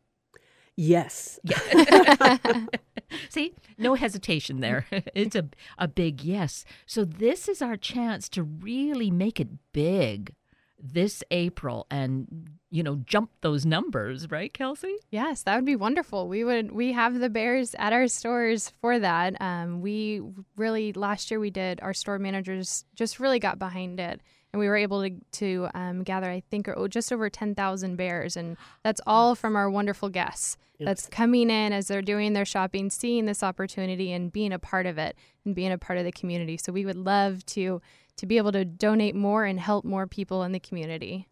Yes. 0.76 1.38
See, 3.28 3.54
no 3.76 3.94
hesitation 3.94 4.60
there. 4.60 4.86
It's 5.14 5.36
a 5.36 5.48
a 5.76 5.88
big 5.88 6.22
yes. 6.22 6.64
So 6.86 7.04
this 7.04 7.48
is 7.48 7.60
our 7.60 7.76
chance 7.76 8.28
to 8.30 8.42
really 8.42 9.10
make 9.10 9.40
it 9.40 9.48
big 9.72 10.34
this 10.82 11.22
April 11.30 11.86
and 11.90 12.50
you 12.70 12.82
know 12.82 12.96
jump 13.06 13.30
those 13.40 13.66
numbers, 13.66 14.30
right, 14.30 14.52
Kelsey? 14.52 14.96
Yes, 15.10 15.42
that 15.42 15.56
would 15.56 15.64
be 15.64 15.76
wonderful. 15.76 16.28
We 16.28 16.44
would 16.44 16.72
we 16.72 16.92
have 16.92 17.18
the 17.18 17.30
bears 17.30 17.74
at 17.78 17.92
our 17.92 18.08
stores 18.08 18.72
for 18.80 18.98
that. 18.98 19.40
Um, 19.40 19.80
we 19.80 20.22
really 20.56 20.92
last 20.92 21.30
year 21.30 21.40
we 21.40 21.50
did 21.50 21.80
our 21.82 21.94
store 21.94 22.18
managers 22.18 22.84
just 22.94 23.20
really 23.20 23.38
got 23.38 23.58
behind 23.58 24.00
it, 24.00 24.20
and 24.52 24.60
we 24.60 24.68
were 24.68 24.76
able 24.76 25.02
to 25.02 25.10
to 25.32 25.68
um, 25.74 26.02
gather 26.02 26.30
I 26.30 26.42
think 26.50 26.68
oh, 26.68 26.88
just 26.88 27.12
over 27.12 27.28
ten 27.28 27.54
thousand 27.54 27.96
bears, 27.96 28.36
and 28.36 28.56
that's 28.82 29.00
all 29.06 29.34
from 29.34 29.56
our 29.56 29.70
wonderful 29.70 30.08
guests. 30.08 30.56
That's 30.82 31.06
coming 31.08 31.50
in 31.50 31.74
as 31.74 31.88
they're 31.88 32.00
doing 32.00 32.32
their 32.32 32.46
shopping, 32.46 32.88
seeing 32.88 33.26
this 33.26 33.42
opportunity, 33.42 34.12
and 34.12 34.32
being 34.32 34.50
a 34.50 34.58
part 34.58 34.86
of 34.86 34.96
it, 34.96 35.14
and 35.44 35.54
being 35.54 35.72
a 35.72 35.76
part 35.76 35.98
of 35.98 36.06
the 36.06 36.12
community. 36.12 36.56
So 36.56 36.72
we 36.72 36.86
would 36.86 36.96
love 36.96 37.44
to 37.46 37.82
to 38.20 38.26
be 38.26 38.36
able 38.36 38.52
to 38.52 38.66
donate 38.66 39.14
more 39.14 39.46
and 39.46 39.58
help 39.58 39.82
more 39.82 40.06
people 40.06 40.42
in 40.42 40.52
the 40.52 40.60
community. 40.60 41.26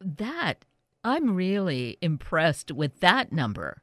that 0.00 0.64
I'm 1.04 1.34
really 1.34 1.98
impressed 2.00 2.72
with 2.72 3.00
that 3.00 3.30
number. 3.30 3.82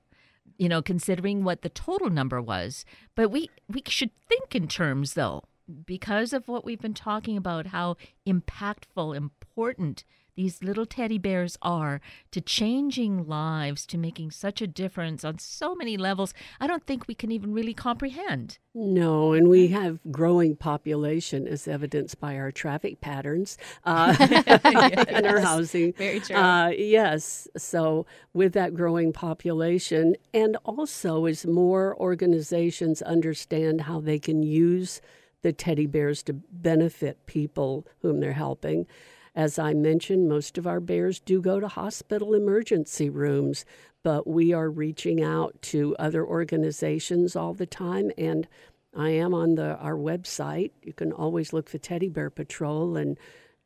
You 0.57 0.67
know, 0.67 0.81
considering 0.81 1.43
what 1.43 1.61
the 1.61 1.69
total 1.69 2.09
number 2.09 2.41
was. 2.41 2.83
But 3.13 3.29
we 3.29 3.49
we 3.69 3.83
should 3.87 4.09
think 4.27 4.55
in 4.55 4.67
terms 4.67 5.13
though, 5.13 5.43
because 5.85 6.33
of 6.33 6.47
what 6.47 6.65
we've 6.65 6.81
been 6.81 6.95
talking 6.95 7.37
about 7.37 7.67
how 7.67 7.95
impactful, 8.27 9.15
important 9.15 10.03
these 10.35 10.61
little 10.61 10.85
teddy 10.85 11.17
bears 11.17 11.57
are 11.61 12.01
to 12.31 12.41
changing 12.41 13.25
lives, 13.27 13.85
to 13.87 13.97
making 13.97 14.31
such 14.31 14.61
a 14.61 14.67
difference 14.67 15.23
on 15.23 15.39
so 15.39 15.75
many 15.75 15.97
levels. 15.97 16.33
I 16.59 16.67
don't 16.67 16.85
think 16.85 17.07
we 17.07 17.15
can 17.15 17.31
even 17.31 17.53
really 17.53 17.73
comprehend. 17.73 18.57
No, 18.73 19.31
and 19.31 19.47
we 19.47 19.69
have 19.69 19.99
growing 20.11 20.57
population 20.57 21.47
as 21.47 21.67
evidenced 21.67 22.19
by 22.19 22.37
our 22.37 22.51
traffic 22.51 22.99
patterns 22.99 23.57
uh, 23.85 24.13
in 25.07 25.25
our 25.25 25.39
housing. 25.39 25.93
Very 25.93 26.19
true. 26.19 26.35
Uh, 26.35 26.67
yes, 26.69 27.47
so 27.55 28.05
with 28.33 28.51
that 28.53 28.75
growing 28.75 29.13
population, 29.13 30.15
and 30.33 30.57
also 30.65 31.25
as 31.25 31.45
more 31.45 31.95
organizations 31.97 33.01
understand 33.01 33.81
how 33.81 34.01
they 34.01 34.19
can 34.19 34.43
use 34.43 34.99
the 35.41 35.53
teddy 35.53 35.85
bears 35.85 36.23
to 36.23 36.33
benefit 36.33 37.25
people 37.27 37.85
whom 38.01 38.19
they're 38.19 38.33
helping. 38.33 38.87
As 39.35 39.59
I 39.59 39.73
mentioned, 39.73 40.29
most 40.29 40.57
of 40.57 40.65
our 40.65 40.79
bears 40.79 41.19
do 41.19 41.41
go 41.41 41.59
to 41.59 41.67
hospital 41.67 42.33
emergency 42.33 43.09
rooms, 43.09 43.65
but 44.01 44.25
we 44.25 44.53
are 44.53 44.69
reaching 44.69 45.21
out 45.21 45.61
to 45.63 45.95
other 45.97 46.25
organizations 46.25 47.35
all 47.35 47.53
the 47.53 47.65
time 47.65 48.11
and 48.17 48.47
I 48.95 49.09
am 49.09 49.33
on 49.33 49.55
the 49.55 49.75
our 49.77 49.95
website. 49.95 50.71
You 50.81 50.93
can 50.93 51.11
always 51.11 51.51
look 51.51 51.67
for 51.67 51.77
Teddy 51.77 52.07
Bear 52.07 52.29
Patrol 52.29 52.95
and 52.95 53.17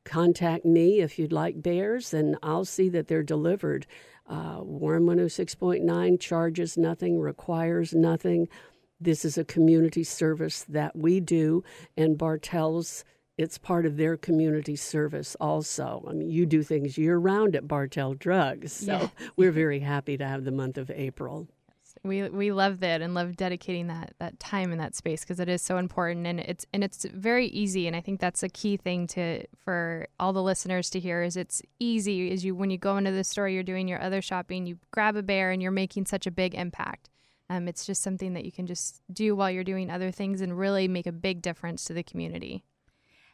contact 0.03 0.65
me 0.65 1.01
if 1.01 1.19
you'd 1.19 1.31
like 1.31 1.61
bears, 1.61 2.13
and 2.13 2.35
I'll 2.41 2.65
see 2.65 2.89
that 2.89 3.07
they're 3.07 3.21
delivered. 3.21 3.85
Uh, 4.27 4.59
Warm 4.61 5.05
106.9 5.05 6.19
charges 6.19 6.77
nothing, 6.77 7.19
requires 7.19 7.93
nothing. 7.93 8.47
This 8.99 9.23
is 9.23 9.37
a 9.37 9.45
community 9.45 10.03
service 10.03 10.63
that 10.63 10.95
we 10.95 11.19
do, 11.19 11.63
and 11.95 12.17
Bartell's. 12.17 13.05
It's 13.39 13.57
part 13.57 13.85
of 13.85 13.95
their 13.95 14.17
community 14.17 14.75
service 14.75 15.35
also. 15.39 16.05
I 16.09 16.11
mean, 16.11 16.29
you 16.29 16.45
do 16.45 16.61
things 16.61 16.97
year 16.97 17.17
round 17.17 17.55
at 17.55 17.69
Bartell 17.69 18.13
Drugs, 18.13 18.73
so 18.73 18.91
Yeah. 18.91 19.07
we're 19.37 19.53
very 19.53 19.79
happy 19.79 20.17
to 20.17 20.27
have 20.27 20.43
the 20.43 20.51
month 20.51 20.77
of 20.77 20.91
April. 20.91 21.47
we 22.03 22.27
we 22.29 22.51
love 22.51 22.81
that 22.81 23.01
and 23.01 23.13
love 23.13 23.35
dedicating 23.37 23.87
that 23.87 24.13
that 24.19 24.39
time 24.39 24.71
in 24.73 24.77
that 24.77 24.93
space 24.95 25.21
because 25.21 25.39
it 25.39 25.49
is 25.49 25.61
so 25.61 25.77
important 25.77 26.27
and 26.27 26.39
it's 26.39 26.65
and 26.73 26.83
it's 26.83 27.05
very 27.05 27.47
easy 27.47 27.87
and 27.87 27.95
I 27.95 28.01
think 28.01 28.19
that's 28.19 28.43
a 28.43 28.49
key 28.49 28.75
thing 28.77 29.07
to 29.15 29.43
for 29.65 30.07
all 30.19 30.33
the 30.33 30.43
listeners 30.43 30.89
to 30.91 30.99
hear 30.99 31.23
is 31.23 31.35
it's 31.35 31.61
easy 31.79 32.31
is 32.31 32.45
you 32.45 32.55
when 32.55 32.69
you 32.69 32.77
go 32.77 32.97
into 32.97 33.11
the 33.11 33.23
store 33.23 33.49
you're 33.49 33.63
doing 33.63 33.87
your 33.87 34.01
other 34.01 34.21
shopping 34.21 34.65
you 34.67 34.77
grab 34.91 35.15
a 35.15 35.23
bear 35.23 35.51
and 35.51 35.61
you're 35.61 35.71
making 35.71 36.05
such 36.05 36.27
a 36.27 36.31
big 36.31 36.55
impact. 36.55 37.09
Um, 37.49 37.67
it's 37.67 37.85
just 37.85 38.03
something 38.03 38.33
that 38.33 38.45
you 38.45 38.51
can 38.51 38.67
just 38.67 39.01
do 39.11 39.35
while 39.35 39.49
you're 39.49 39.63
doing 39.63 39.89
other 39.89 40.11
things 40.11 40.39
and 40.41 40.57
really 40.57 40.87
make 40.87 41.07
a 41.07 41.11
big 41.11 41.41
difference 41.41 41.83
to 41.85 41.93
the 41.93 42.03
community. 42.03 42.63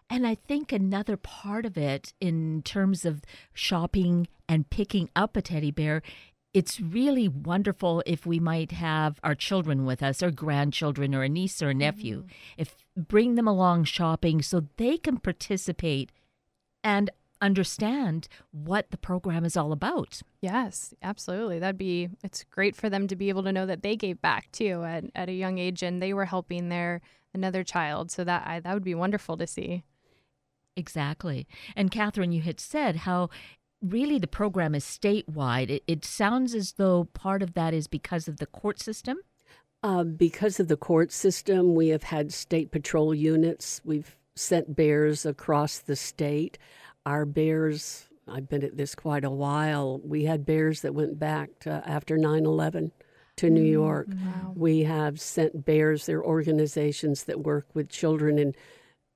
And 0.09 0.27
I 0.27 0.35
think 0.35 0.71
another 0.71 1.17
part 1.17 1.65
of 1.65 1.77
it, 1.77 2.13
in 2.21 2.61
terms 2.63 3.05
of 3.05 3.21
shopping 3.53 4.27
and 4.47 4.69
picking 4.69 5.09
up 5.15 5.35
a 5.35 5.41
teddy 5.41 5.71
bear, 5.71 6.01
it's 6.53 6.79
really 6.79 7.27
wonderful 7.27 8.01
if 8.05 8.25
we 8.25 8.39
might 8.39 8.71
have 8.71 9.19
our 9.23 9.35
children 9.35 9.83
with 9.85 10.01
us, 10.01 10.23
or 10.23 10.31
grandchildren, 10.31 11.13
or 11.13 11.23
a 11.23 11.29
niece 11.29 11.61
or 11.61 11.69
a 11.69 11.73
nephew. 11.73 12.19
Mm-hmm. 12.19 12.29
If 12.57 12.77
bring 12.95 13.35
them 13.35 13.47
along 13.47 13.83
shopping 13.85 14.41
so 14.41 14.67
they 14.77 14.97
can 14.97 15.17
participate 15.17 16.11
and 16.83 17.09
understand 17.41 18.27
what 18.51 18.91
the 18.91 18.97
program 18.97 19.43
is 19.43 19.57
all 19.57 19.71
about. 19.71 20.21
Yes, 20.39 20.93
absolutely. 21.01 21.59
That'd 21.59 21.77
be 21.77 22.09
it's 22.23 22.45
great 22.45 22.75
for 22.75 22.89
them 22.89 23.07
to 23.07 23.15
be 23.15 23.29
able 23.29 23.43
to 23.43 23.51
know 23.51 23.65
that 23.65 23.83
they 23.83 23.95
gave 23.95 24.21
back 24.21 24.51
too 24.51 24.83
at, 24.85 25.03
at 25.13 25.29
a 25.29 25.33
young 25.33 25.57
age 25.57 25.83
and 25.83 26.01
they 26.01 26.13
were 26.13 26.25
helping 26.25 26.69
their 26.69 27.01
another 27.33 27.63
child. 27.63 28.11
So 28.11 28.23
that 28.23 28.47
I, 28.47 28.59
that 28.61 28.73
would 28.73 28.83
be 28.83 28.95
wonderful 28.95 29.35
to 29.37 29.47
see. 29.47 29.83
Exactly. 30.75 31.47
And 31.75 31.91
Catharine, 31.91 32.31
you 32.31 32.41
had 32.41 32.59
said 32.59 32.97
how 32.97 33.29
really 33.81 34.19
the 34.19 34.27
program 34.27 34.75
is 34.75 34.83
statewide. 34.83 35.69
It, 35.69 35.83
it 35.87 36.05
sounds 36.05 36.53
as 36.53 36.73
though 36.73 37.05
part 37.13 37.41
of 37.41 37.53
that 37.53 37.73
is 37.73 37.87
because 37.87 38.27
of 38.27 38.37
the 38.37 38.45
court 38.45 38.79
system. 38.79 39.17
Uh, 39.83 40.03
because 40.03 40.59
of 40.59 40.67
the 40.67 40.77
court 40.77 41.11
system, 41.11 41.75
we 41.75 41.89
have 41.89 42.03
had 42.03 42.33
state 42.33 42.71
patrol 42.71 43.13
units. 43.13 43.81
We've 43.85 44.17
sent 44.35 44.75
bears 44.75 45.25
across 45.25 45.79
the 45.79 45.95
state. 45.95 46.57
Our 47.05 47.25
bears, 47.25 48.09
I've 48.27 48.49
been 48.49 48.63
at 48.63 48.77
this 48.77 48.95
quite 48.95 49.23
a 49.23 49.29
while. 49.29 50.01
We 50.03 50.25
had 50.25 50.45
bears 50.45 50.81
that 50.81 50.95
went 50.95 51.19
back 51.19 51.59
to 51.61 51.83
after 51.85 52.17
9 52.17 52.45
11 52.45 52.91
to 53.37 53.49
New 53.49 53.63
York. 53.63 54.07
Wow. 54.09 54.53
We 54.55 54.83
have 54.83 55.19
sent 55.19 55.65
bears, 55.65 56.05
they're 56.05 56.23
organizations 56.23 57.25
that 57.25 57.41
work 57.41 57.67
with 57.73 57.89
children 57.89 58.39
and 58.39 58.55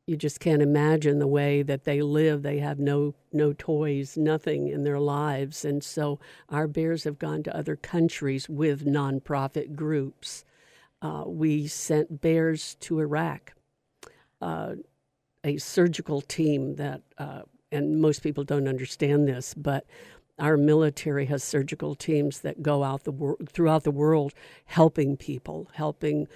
you 0.09 0.17
just 0.17 0.39
can't 0.39 0.63
imagine 0.63 1.19
the 1.19 1.27
way 1.27 1.61
that 1.61 1.83
they 1.83 2.01
live. 2.01 2.41
They 2.41 2.57
have 2.57 2.79
no 2.79 3.13
no 3.31 3.53
toys, 3.53 4.17
nothing 4.17 4.67
in 4.67 4.83
their 4.83 4.99
lives, 4.99 5.63
and 5.63 5.83
so 5.83 6.19
our 6.49 6.67
bears 6.67 7.03
have 7.03 7.19
gone 7.19 7.43
to 7.43 7.55
other 7.55 7.75
countries 7.75 8.49
with 8.49 8.87
nonprofit 8.87 9.75
groups. 9.75 10.43
Uh, 10.99 11.25
we 11.27 11.67
sent 11.67 12.21
bears 12.21 12.75
to 12.79 12.99
Iraq, 12.99 13.53
uh, 14.41 14.73
a 15.43 15.57
surgical 15.57 16.21
team 16.21 16.75
that, 16.75 17.03
uh, 17.19 17.43
and 17.71 18.01
most 18.01 18.23
people 18.23 18.43
don't 18.43 18.67
understand 18.67 19.27
this, 19.27 19.53
but 19.53 19.85
our 20.39 20.57
military 20.57 21.27
has 21.27 21.43
surgical 21.43 21.93
teams 21.93 22.39
that 22.39 22.63
go 22.63 22.83
out 22.83 23.03
the 23.03 23.11
wor- 23.11 23.37
throughout 23.47 23.83
the 23.83 23.91
world 23.91 24.33
helping 24.65 25.15
people, 25.17 25.69
helping 25.73 26.27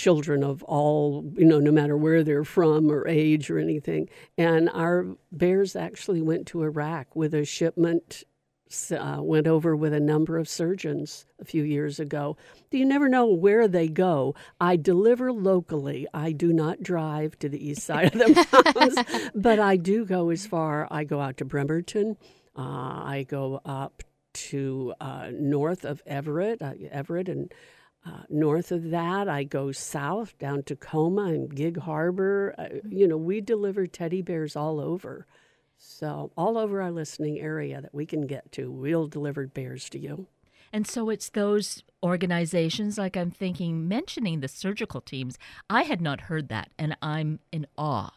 children 0.00 0.42
of 0.42 0.62
all, 0.62 1.30
you 1.36 1.44
know, 1.44 1.60
no 1.60 1.70
matter 1.70 1.96
where 1.96 2.24
they're 2.24 2.44
from 2.44 2.90
or 2.90 3.06
age 3.06 3.50
or 3.50 3.58
anything. 3.58 4.08
And 4.38 4.70
our 4.70 5.06
bears 5.30 5.76
actually 5.76 6.22
went 6.22 6.46
to 6.48 6.62
Iraq 6.62 7.14
with 7.14 7.34
a 7.34 7.44
shipment, 7.44 8.24
uh, 8.90 9.18
went 9.20 9.46
over 9.46 9.76
with 9.76 9.92
a 9.92 10.00
number 10.00 10.38
of 10.38 10.48
surgeons 10.48 11.26
a 11.38 11.44
few 11.44 11.62
years 11.62 12.00
ago. 12.00 12.38
You 12.70 12.86
never 12.86 13.10
know 13.10 13.26
where 13.26 13.68
they 13.68 13.88
go. 13.88 14.34
I 14.58 14.76
deliver 14.76 15.32
locally. 15.32 16.06
I 16.14 16.32
do 16.32 16.50
not 16.50 16.82
drive 16.82 17.38
to 17.40 17.50
the 17.50 17.68
east 17.68 17.82
side 17.82 18.14
of 18.14 18.20
the 18.20 18.46
mountains, 18.74 19.30
but 19.34 19.58
I 19.58 19.76
do 19.76 20.06
go 20.06 20.30
as 20.30 20.46
far. 20.46 20.88
I 20.90 21.04
go 21.04 21.20
out 21.20 21.36
to 21.38 21.44
Bremerton. 21.44 22.16
Uh, 22.56 23.02
I 23.04 23.26
go 23.28 23.60
up 23.66 24.02
to 24.32 24.94
uh, 24.98 25.28
north 25.32 25.84
of 25.84 26.02
Everett, 26.06 26.62
uh, 26.62 26.72
Everett 26.90 27.28
and 27.28 27.52
uh, 28.06 28.22
north 28.28 28.72
of 28.72 28.90
that, 28.90 29.28
I 29.28 29.44
go 29.44 29.72
south 29.72 30.38
down 30.38 30.62
Tacoma 30.62 31.24
and 31.24 31.54
Gig 31.54 31.78
Harbor. 31.78 32.54
Uh, 32.56 32.68
you 32.88 33.06
know, 33.06 33.18
we 33.18 33.40
deliver 33.40 33.86
teddy 33.86 34.22
bears 34.22 34.56
all 34.56 34.80
over. 34.80 35.26
So, 35.76 36.30
all 36.36 36.58
over 36.58 36.82
our 36.82 36.90
listening 36.90 37.40
area 37.40 37.80
that 37.80 37.94
we 37.94 38.06
can 38.06 38.26
get 38.26 38.52
to, 38.52 38.70
we'll 38.70 39.06
deliver 39.06 39.46
bears 39.46 39.88
to 39.90 39.98
you. 39.98 40.26
And 40.72 40.86
so 40.86 41.10
it's 41.10 41.30
those 41.30 41.82
organizations, 42.02 42.96
like 42.96 43.16
I'm 43.16 43.30
thinking, 43.30 43.88
mentioning 43.88 44.40
the 44.40 44.48
surgical 44.48 45.00
teams. 45.00 45.38
I 45.68 45.82
had 45.82 46.00
not 46.00 46.22
heard 46.22 46.48
that, 46.48 46.70
and 46.78 46.96
I'm 47.02 47.40
in 47.50 47.66
awe 47.76 48.12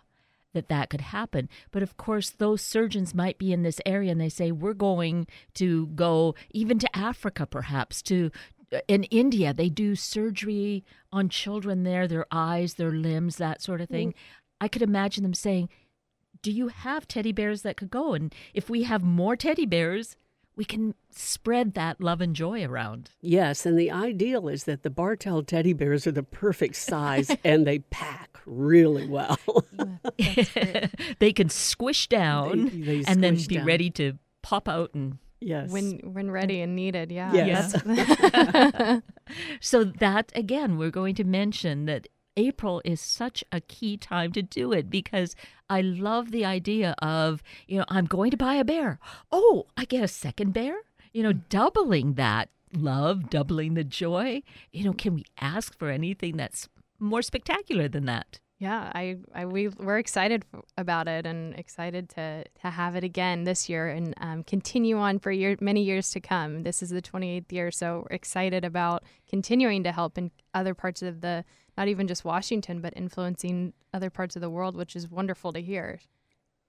that 0.53 0.69
that 0.69 0.89
could 0.89 1.01
happen. 1.01 1.49
But 1.71 1.83
of 1.83 1.97
course, 1.97 2.29
those 2.29 2.61
surgeons 2.61 3.13
might 3.13 3.37
be 3.37 3.51
in 3.51 3.63
this 3.63 3.81
area 3.85 4.11
and 4.11 4.21
they 4.21 4.29
say, 4.29 4.51
we're 4.51 4.73
going 4.73 5.27
to 5.55 5.87
go 5.87 6.35
even 6.51 6.79
to 6.79 6.97
Africa, 6.97 7.45
perhaps, 7.45 8.01
to 8.03 8.31
in 8.87 9.03
India, 9.05 9.53
they 9.53 9.69
do 9.69 9.95
surgery 9.95 10.83
on 11.11 11.29
children 11.29 11.83
there, 11.83 12.07
their 12.07 12.25
eyes, 12.31 12.75
their 12.75 12.91
limbs, 12.91 13.37
that 13.37 13.61
sort 13.61 13.81
of 13.81 13.89
thing. 13.89 14.09
Mm. 14.11 14.15
I 14.61 14.67
could 14.67 14.81
imagine 14.81 15.23
them 15.23 15.33
saying, 15.33 15.69
Do 16.41 16.51
you 16.51 16.69
have 16.69 17.07
teddy 17.07 17.31
bears 17.31 17.61
that 17.63 17.77
could 17.77 17.89
go? 17.91 18.13
And 18.13 18.33
if 18.53 18.69
we 18.69 18.83
have 18.83 19.03
more 19.03 19.35
teddy 19.35 19.65
bears, 19.65 20.15
we 20.55 20.65
can 20.65 20.93
spread 21.11 21.73
that 21.73 22.01
love 22.01 22.21
and 22.21 22.35
joy 22.35 22.63
around. 22.63 23.09
Yes, 23.21 23.65
and 23.65 23.77
the 23.77 23.91
ideal 23.91 24.47
is 24.47 24.65
that 24.65 24.83
the 24.83 24.89
Bartell 24.89 25.43
teddy 25.43 25.73
bears 25.73 26.05
are 26.05 26.11
the 26.11 26.23
perfect 26.23 26.75
size 26.75 27.35
and 27.43 27.65
they 27.65 27.79
pack 27.79 28.39
really 28.45 29.07
well. 29.07 29.39
they 31.19 31.33
can 31.33 31.49
squish 31.49 32.07
down 32.07 32.65
they, 32.65 32.99
they 32.99 33.03
and 33.07 33.23
then 33.23 33.35
be 33.35 33.57
down. 33.57 33.65
ready 33.65 33.89
to 33.91 34.13
pop 34.41 34.67
out 34.67 34.93
and 34.93 35.17
Yes. 35.43 35.71
When 35.71 35.99
when 36.03 36.31
ready 36.31 36.61
and 36.61 36.75
needed, 36.75 37.11
yeah. 37.11 37.33
Yes. 37.33 37.73
so 39.61 39.83
that 39.83 40.31
again, 40.35 40.77
we're 40.77 40.91
going 40.91 41.15
to 41.15 41.23
mention 41.23 41.85
that 41.85 42.07
April 42.35 42.81
is 42.83 42.99
such 42.99 43.43
a 43.51 43.61
key 43.61 43.97
time 43.97 44.31
to 44.33 44.41
do 44.41 44.71
it 44.71 44.89
because 44.89 45.35
I 45.69 45.81
love 45.81 46.31
the 46.31 46.45
idea 46.45 46.95
of, 46.99 47.43
you 47.67 47.77
know, 47.77 47.85
I'm 47.89 48.05
going 48.05 48.31
to 48.31 48.37
buy 48.37 48.55
a 48.55 48.63
bear. 48.63 48.99
Oh, 49.31 49.67
I 49.77 49.85
get 49.85 50.03
a 50.03 50.07
second 50.07 50.53
bear? 50.53 50.75
You 51.11 51.23
know, 51.23 51.33
doubling 51.33 52.13
that 52.13 52.49
love, 52.75 53.29
doubling 53.29 53.75
the 53.75 53.83
joy. 53.83 54.41
You 54.71 54.85
know, 54.85 54.93
can 54.93 55.15
we 55.15 55.25
ask 55.39 55.77
for 55.77 55.89
anything 55.89 56.37
that's 56.37 56.69
more 56.99 57.21
spectacular 57.21 57.87
than 57.87 58.05
that? 58.05 58.39
Yeah, 58.59 58.91
I, 58.93 59.17
I 59.33 59.45
we 59.45 59.67
we're 59.67 59.97
excited 59.97 60.45
about 60.77 61.07
it 61.07 61.25
and 61.25 61.53
excited 61.55 62.09
to 62.09 62.45
to 62.61 62.69
have 62.69 62.95
it 62.95 63.03
again 63.03 63.43
this 63.43 63.67
year 63.67 63.89
and 63.89 64.13
um, 64.21 64.43
continue 64.43 64.97
on 64.97 65.19
for 65.19 65.31
year, 65.31 65.57
many 65.59 65.83
years 65.83 66.11
to 66.11 66.21
come. 66.21 66.63
This 66.63 66.81
is 66.81 66.89
the 66.89 67.01
28th 67.01 67.51
year, 67.51 67.71
so 67.71 68.05
we're 68.09 68.15
excited 68.15 68.63
about 68.63 69.03
continuing 69.27 69.83
to 69.83 69.91
help 69.91 70.17
in 70.17 70.31
other 70.53 70.73
parts 70.73 71.01
of 71.01 71.21
the 71.21 71.43
not 71.77 71.87
even 71.87 72.07
just 72.07 72.23
Washington, 72.23 72.79
but 72.79 72.93
influencing 72.95 73.73
other 73.93 74.09
parts 74.09 74.35
of 74.35 74.41
the 74.41 74.49
world, 74.49 74.77
which 74.77 74.95
is 74.95 75.09
wonderful 75.09 75.51
to 75.53 75.61
hear. 75.61 75.99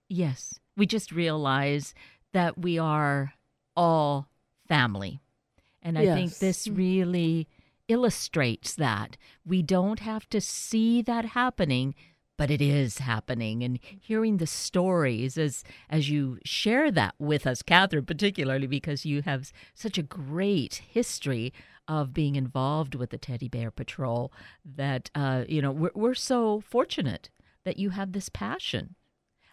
Yes, 0.09 0.59
we 0.77 0.87
just 0.87 1.12
realize 1.12 1.94
that 2.33 2.59
we 2.59 2.79
are 2.79 3.35
all 3.77 4.27
family, 4.66 5.20
and 5.83 5.99
I 5.99 6.03
yes. 6.03 6.16
think 6.16 6.38
this 6.38 6.66
mm. 6.66 6.77
really 6.77 7.49
illustrates 7.88 8.75
that. 8.75 9.16
We 9.44 9.62
don't 9.62 10.01
have 10.01 10.29
to 10.31 10.40
see 10.40 11.03
that 11.03 11.27
happening, 11.27 11.94
but 12.37 12.51
it 12.51 12.61
is 12.61 12.99
happening. 12.99 13.62
And 13.62 13.79
hearing 14.01 14.38
the 14.38 14.47
stories 14.47 15.38
as 15.38 15.64
as 15.88 16.11
you 16.11 16.38
share 16.44 16.90
that 16.92 17.14
with 17.18 17.47
us, 17.47 17.62
Catharine, 17.62 18.07
particularly 18.07 18.66
because 18.66 19.07
you 19.07 19.23
have 19.23 19.53
such 19.75 19.99
a 19.99 20.03
great 20.03 20.83
history 20.88 21.53
of 21.87 22.14
being 22.14 22.35
involved 22.37 22.94
with 22.94 23.11
the 23.11 23.18
Teddy 23.18 23.49
Bear 23.49 23.70
Patrol, 23.70 24.33
that 24.64 25.11
uh, 25.14 25.44
you 25.49 25.61
know 25.61 25.73
we're, 25.73 25.90
we're 25.94 26.14
so 26.14 26.61
fortunate 26.61 27.31
that 27.64 27.79
you 27.79 27.90
have 27.90 28.12
this 28.12 28.29
passion. 28.29 28.94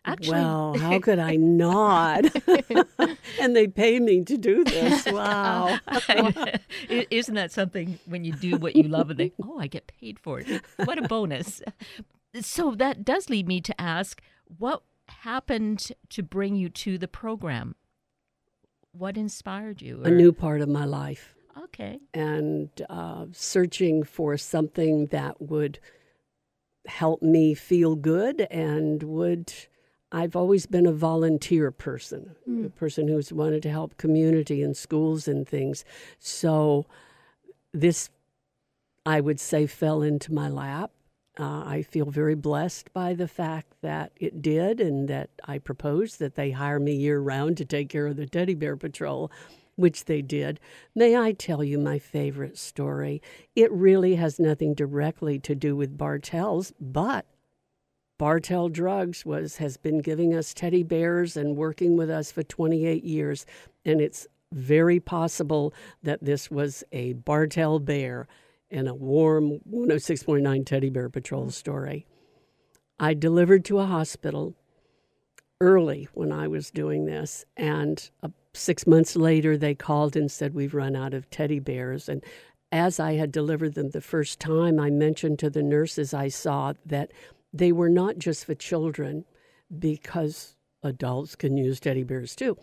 Actually, 0.03 0.39
well, 0.39 0.77
how 0.77 0.99
could 1.01 1.19
I 1.19 1.35
not? 1.35 2.25
and 3.39 3.55
they 3.55 3.67
pay 3.67 3.99
me 3.99 4.23
to 4.23 4.37
do 4.37 4.63
this. 4.63 5.05
Wow. 5.05 5.77
Isn't 6.89 7.35
that 7.35 7.51
something 7.51 7.99
when 8.05 8.23
you 8.23 8.33
do 8.33 8.57
what 8.57 8.75
you 8.75 8.83
love 8.83 9.11
and 9.11 9.19
they, 9.19 9.31
oh, 9.43 9.59
I 9.59 9.67
get 9.67 9.91
paid 9.99 10.19
for 10.19 10.39
it? 10.39 10.63
What 10.85 10.97
a 10.97 11.07
bonus. 11.07 11.61
So 12.39 12.71
that 12.75 13.05
does 13.05 13.29
lead 13.29 13.47
me 13.47 13.61
to 13.61 13.79
ask 13.79 14.21
what 14.57 14.81
happened 15.07 15.91
to 16.09 16.23
bring 16.23 16.55
you 16.55 16.69
to 16.69 16.97
the 16.97 17.07
program? 17.07 17.75
What 18.91 19.17
inspired 19.17 19.81
you? 19.81 20.01
Or... 20.03 20.07
A 20.07 20.11
new 20.11 20.31
part 20.31 20.61
of 20.61 20.69
my 20.69 20.85
life. 20.85 21.35
Okay. 21.65 21.99
And 22.13 22.69
uh, 22.89 23.25
searching 23.31 24.03
for 24.03 24.37
something 24.37 25.07
that 25.07 25.41
would 25.41 25.79
help 26.87 27.21
me 27.21 27.53
feel 27.53 27.95
good 27.95 28.41
and 28.49 29.03
would 29.03 29.53
I've 30.11 30.35
always 30.35 30.65
been 30.65 30.85
a 30.85 30.91
volunteer 30.91 31.71
person, 31.71 32.35
mm. 32.47 32.65
a 32.65 32.69
person 32.69 33.07
who's 33.07 33.31
wanted 33.31 33.63
to 33.63 33.69
help 33.69 33.97
community 33.97 34.61
and 34.61 34.75
schools 34.75 35.27
and 35.27 35.47
things. 35.47 35.85
So 36.19 36.85
this, 37.73 38.09
I 39.05 39.21
would 39.21 39.39
say, 39.39 39.67
fell 39.67 40.01
into 40.01 40.33
my 40.33 40.49
lap. 40.49 40.91
Uh, 41.39 41.63
I 41.65 41.81
feel 41.81 42.07
very 42.07 42.35
blessed 42.35 42.91
by 42.93 43.13
the 43.13 43.27
fact 43.27 43.73
that 43.81 44.11
it 44.17 44.41
did 44.41 44.81
and 44.81 45.07
that 45.07 45.29
I 45.45 45.59
proposed 45.59 46.19
that 46.19 46.35
they 46.35 46.51
hire 46.51 46.79
me 46.79 46.93
year 46.93 47.19
round 47.19 47.55
to 47.57 47.65
take 47.65 47.87
care 47.87 48.07
of 48.07 48.17
the 48.17 48.27
teddy 48.27 48.53
bear 48.53 48.75
patrol, 48.75 49.31
which 49.77 50.05
they 50.05 50.21
did. 50.21 50.59
May 50.93 51.15
I 51.15 51.31
tell 51.31 51.63
you 51.63 51.79
my 51.79 51.99
favorite 51.99 52.57
story? 52.57 53.21
It 53.55 53.71
really 53.71 54.15
has 54.15 54.39
nothing 54.39 54.73
directly 54.73 55.39
to 55.39 55.55
do 55.55 55.73
with 55.73 55.97
Bartell's, 55.97 56.73
but 56.81 57.25
Bartell 58.21 58.69
Drugs 58.69 59.25
was 59.25 59.57
has 59.57 59.77
been 59.77 59.97
giving 59.97 60.35
us 60.35 60.53
teddy 60.53 60.83
bears 60.83 61.35
and 61.35 61.57
working 61.57 61.97
with 61.97 62.11
us 62.11 62.31
for 62.31 62.43
28 62.43 63.03
years, 63.03 63.47
and 63.83 63.99
it's 63.99 64.27
very 64.51 64.99
possible 64.99 65.73
that 66.03 66.23
this 66.23 66.51
was 66.51 66.83
a 66.91 67.13
Bartell 67.13 67.79
bear 67.79 68.27
in 68.69 68.87
a 68.87 68.93
warm 68.93 69.59
106.9 69.67 70.63
Teddy 70.67 70.91
Bear 70.91 71.09
Patrol 71.09 71.49
story. 71.49 72.05
I 72.99 73.15
delivered 73.15 73.65
to 73.65 73.79
a 73.79 73.87
hospital. 73.87 74.53
early 75.59 76.07
when 76.13 76.31
I 76.31 76.47
was 76.47 76.69
doing 76.69 77.05
this. 77.05 77.43
And 77.57 78.07
uh, 78.21 78.29
six 78.53 78.85
months 78.85 79.15
later, 79.15 79.57
they 79.57 79.73
called 79.73 80.15
and 80.15 80.31
said, 80.31 80.53
We've 80.53 80.75
run 80.75 80.95
out 80.95 81.15
of 81.15 81.27
teddy 81.31 81.59
bears. 81.59 82.07
And 82.07 82.23
as 82.71 82.99
I 82.99 83.13
had 83.13 83.31
delivered 83.31 83.73
them 83.73 83.89
the 83.89 83.99
first 83.99 84.39
time, 84.39 84.79
I 84.79 84.91
mentioned 84.91 85.39
to 85.39 85.49
the 85.49 85.63
nurses 85.63 86.13
I 86.13 86.27
saw 86.27 86.73
that 86.85 87.11
they 87.53 87.71
were 87.71 87.89
not 87.89 88.17
just 88.17 88.45
for 88.45 88.55
children 88.55 89.25
because 89.77 90.55
adults 90.83 91.35
can 91.35 91.57
use 91.57 91.79
teddy 91.79 92.03
bears 92.03 92.35
too. 92.35 92.57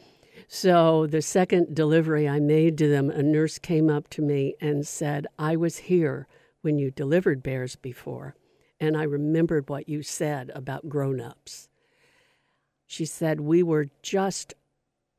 So 0.46 1.07
the 1.07 1.22
second 1.22 1.74
delivery 1.74 2.29
I 2.29 2.40
made 2.40 2.79
to 2.79 2.88
them, 2.88 3.11
a 3.11 3.22
nurse 3.22 3.59
came 3.59 3.90
up 3.90 4.09
to 4.11 4.22
me 4.22 4.55
and 4.61 4.87
said, 4.87 5.27
I 5.38 5.57
was 5.57 5.79
here 5.79 6.27
when 6.62 6.79
you 6.79 6.90
delivered 6.90 7.42
bears 7.42 7.77
before, 7.77 8.37
and 8.81 8.96
I 8.96 9.03
remembered 9.03 9.68
what 9.68 9.88
you 9.88 10.03
said 10.03 10.51
about 10.55 10.88
grown 10.88 11.20
ups. 11.20 11.68
She 12.87 13.05
said, 13.05 13.40
We 13.40 13.62
were 13.62 13.88
just 14.03 14.55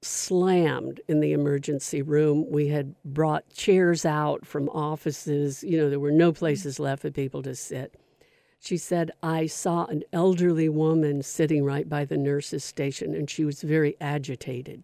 slammed 0.01 1.01
in 1.07 1.19
the 1.19 1.33
emergency 1.33 2.01
room. 2.01 2.45
We 2.49 2.69
had 2.69 2.95
brought 3.03 3.49
chairs 3.49 4.05
out 4.05 4.45
from 4.45 4.69
offices. 4.69 5.63
You 5.63 5.77
know, 5.77 5.89
there 5.89 5.99
were 5.99 6.11
no 6.11 6.31
places 6.31 6.79
left 6.79 7.01
for 7.01 7.11
people 7.11 7.43
to 7.43 7.55
sit. 7.55 7.95
She 8.59 8.77
said, 8.77 9.11
I 9.23 9.45
saw 9.47 9.85
an 9.85 10.03
elderly 10.11 10.69
woman 10.69 11.23
sitting 11.23 11.63
right 11.63 11.87
by 11.87 12.05
the 12.05 12.17
nurse's 12.17 12.63
station, 12.63 13.15
and 13.15 13.29
she 13.29 13.45
was 13.45 13.61
very 13.61 13.95
agitated. 14.01 14.83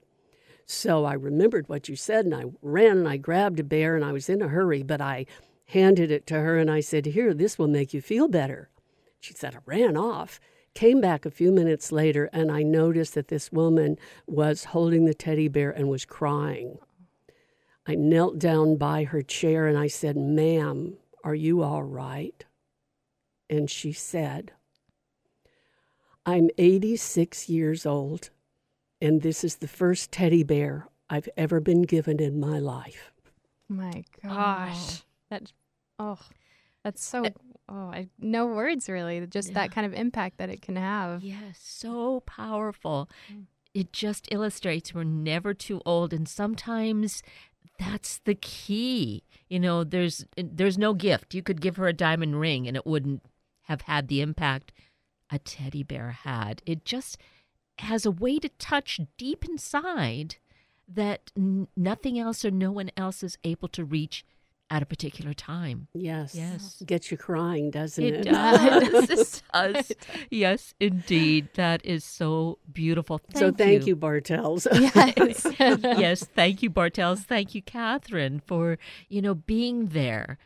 So 0.65 1.05
I 1.05 1.13
remembered 1.13 1.69
what 1.69 1.89
you 1.89 1.95
said, 1.95 2.25
and 2.25 2.33
I 2.33 2.45
ran 2.61 2.97
and 2.97 3.07
I 3.07 3.17
grabbed 3.17 3.59
a 3.59 3.63
bear, 3.63 3.95
and 3.95 4.05
I 4.05 4.13
was 4.13 4.29
in 4.29 4.41
a 4.41 4.47
hurry, 4.47 4.81
but 4.81 5.01
I 5.01 5.25
handed 5.69 6.11
it 6.11 6.27
to 6.27 6.35
her 6.35 6.57
and 6.57 6.69
I 6.69 6.79
said, 6.79 7.05
Here, 7.07 7.33
this 7.33 7.57
will 7.57 7.67
make 7.67 7.93
you 7.93 8.01
feel 8.01 8.27
better. 8.27 8.69
She 9.19 9.33
said, 9.33 9.55
I 9.55 9.59
ran 9.65 9.97
off. 9.97 10.39
Came 10.73 10.99
back 11.01 11.25
a 11.25 11.31
few 11.31 11.51
minutes 11.51 11.91
later, 11.91 12.29
and 12.33 12.51
I 12.51 12.61
noticed 12.61 13.13
that 13.15 13.29
this 13.29 13.51
woman 13.51 13.97
was 14.27 14.65
holding 14.65 15.05
the 15.05 15.13
teddy 15.13 15.47
bear 15.47 15.71
and 15.71 15.89
was 15.89 16.05
crying. 16.05 16.77
I 17.87 17.95
knelt 17.95 18.39
down 18.39 18.77
by 18.77 19.03
her 19.05 19.21
chair 19.21 19.67
and 19.67 19.77
I 19.77 19.87
said, 19.87 20.17
Ma'am, 20.17 20.97
are 21.23 21.35
you 21.35 21.61
all 21.61 21.83
right? 21.83 22.44
And 23.49 23.69
she 23.69 23.91
said, 23.91 24.51
I'm 26.25 26.49
86 26.57 27.49
years 27.49 27.85
old, 27.85 28.31
and 28.99 29.21
this 29.21 29.43
is 29.43 29.57
the 29.57 29.67
first 29.67 30.11
teddy 30.11 30.43
bear 30.43 30.87
I've 31.09 31.29
ever 31.37 31.59
been 31.59 31.83
given 31.83 32.19
in 32.19 32.39
my 32.39 32.57
life. 32.57 33.11
My 33.69 34.03
gosh. 34.23 34.73
Oh. 34.75 35.01
That, 35.29 35.51
oh, 35.99 36.19
that's 36.83 37.03
so 37.03 37.25
oh, 37.69 37.91
I, 37.91 38.09
no 38.19 38.47
words 38.47 38.89
really. 38.89 39.25
Just 39.27 39.49
yeah. 39.49 39.55
that 39.55 39.71
kind 39.71 39.85
of 39.85 39.93
impact 39.93 40.37
that 40.37 40.49
it 40.49 40.61
can 40.61 40.75
have. 40.75 41.23
Yes, 41.23 41.59
so 41.59 42.21
powerful. 42.21 43.09
Mm. 43.31 43.45
It 43.73 43.91
just 43.91 44.27
illustrates 44.31 44.93
we're 44.93 45.03
never 45.03 45.53
too 45.53 45.81
old, 45.85 46.13
and 46.13 46.27
sometimes 46.29 47.21
that's 47.79 48.19
the 48.19 48.35
key. 48.35 49.23
You 49.49 49.59
know, 49.59 49.83
there's 49.83 50.25
there's 50.37 50.77
no 50.77 50.93
gift. 50.93 51.33
You 51.33 51.43
could 51.43 51.59
give 51.59 51.75
her 51.77 51.87
a 51.87 51.93
diamond 51.93 52.39
ring, 52.39 52.67
and 52.67 52.77
it 52.77 52.85
wouldn't 52.85 53.23
have 53.65 53.81
had 53.81 54.07
the 54.07 54.21
impact 54.21 54.71
a 55.31 55.39
teddy 55.39 55.83
bear 55.83 56.11
had. 56.11 56.61
It 56.65 56.85
just 56.85 57.17
has 57.79 58.05
a 58.05 58.11
way 58.11 58.39
to 58.39 58.49
touch 58.49 58.99
deep 59.17 59.43
inside 59.45 60.37
that 60.87 61.31
n- 61.35 61.67
nothing 61.75 62.17
else 62.19 62.45
or 62.45 62.51
no 62.51 62.71
one 62.71 62.91
else 62.95 63.23
is 63.23 63.37
able 63.43 63.67
to 63.69 63.83
reach 63.83 64.23
at 64.69 64.81
a 64.81 64.85
particular 64.85 65.33
time. 65.33 65.87
Yes. 65.93 66.33
Yes. 66.33 66.81
Gets 66.85 67.11
you 67.11 67.17
crying, 67.17 67.69
doesn't 67.69 68.03
it? 68.03 68.13
It 68.13 68.23
does. 68.23 69.09
it 69.09 69.41
does. 69.53 69.91
Yes, 70.31 70.73
indeed. 70.79 71.49
That 71.53 71.85
is 71.85 72.03
so 72.03 72.57
beautiful. 72.71 73.19
Thank 73.19 73.37
so 73.37 73.51
thank 73.51 73.81
you, 73.81 73.89
you 73.89 73.95
Bartell's. 73.95 74.67
yes. 74.73 75.45
yes. 75.59 76.23
Thank 76.23 76.63
you, 76.63 76.69
Bartell's. 76.69 77.21
Thank 77.21 77.53
you, 77.53 77.61
Catharine, 77.61 78.41
for, 78.45 78.77
you 79.07 79.21
know, 79.21 79.35
being 79.35 79.87
there 79.89 80.39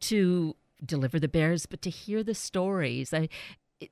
to 0.00 0.56
deliver 0.86 1.18
the 1.18 1.28
bears, 1.28 1.66
but 1.66 1.82
to 1.82 1.90
hear 1.90 2.22
the 2.22 2.34
stories. 2.34 3.12
I 3.12 3.28
it, 3.80 3.90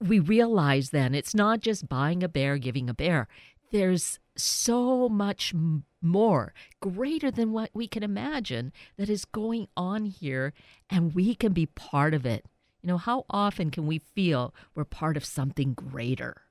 we 0.00 0.18
realize 0.18 0.90
then 0.90 1.14
it's 1.14 1.34
not 1.34 1.60
just 1.60 1.88
buying 1.88 2.22
a 2.22 2.28
bear, 2.28 2.58
giving 2.58 2.88
a 2.90 2.94
bear. 2.94 3.28
There's 3.70 4.18
so 4.36 5.08
much 5.08 5.54
more, 6.00 6.54
greater 6.80 7.30
than 7.30 7.52
what 7.52 7.70
we 7.74 7.86
can 7.86 8.02
imagine, 8.02 8.72
that 8.96 9.08
is 9.08 9.24
going 9.24 9.68
on 9.76 10.06
here, 10.06 10.52
and 10.90 11.14
we 11.14 11.34
can 11.34 11.52
be 11.52 11.66
part 11.66 12.14
of 12.14 12.26
it. 12.26 12.44
You 12.82 12.88
know, 12.88 12.98
how 12.98 13.24
often 13.30 13.70
can 13.70 13.86
we 13.86 13.98
feel 13.98 14.54
we're 14.74 14.84
part 14.84 15.16
of 15.16 15.24
something 15.24 15.74
greater? 15.74 16.42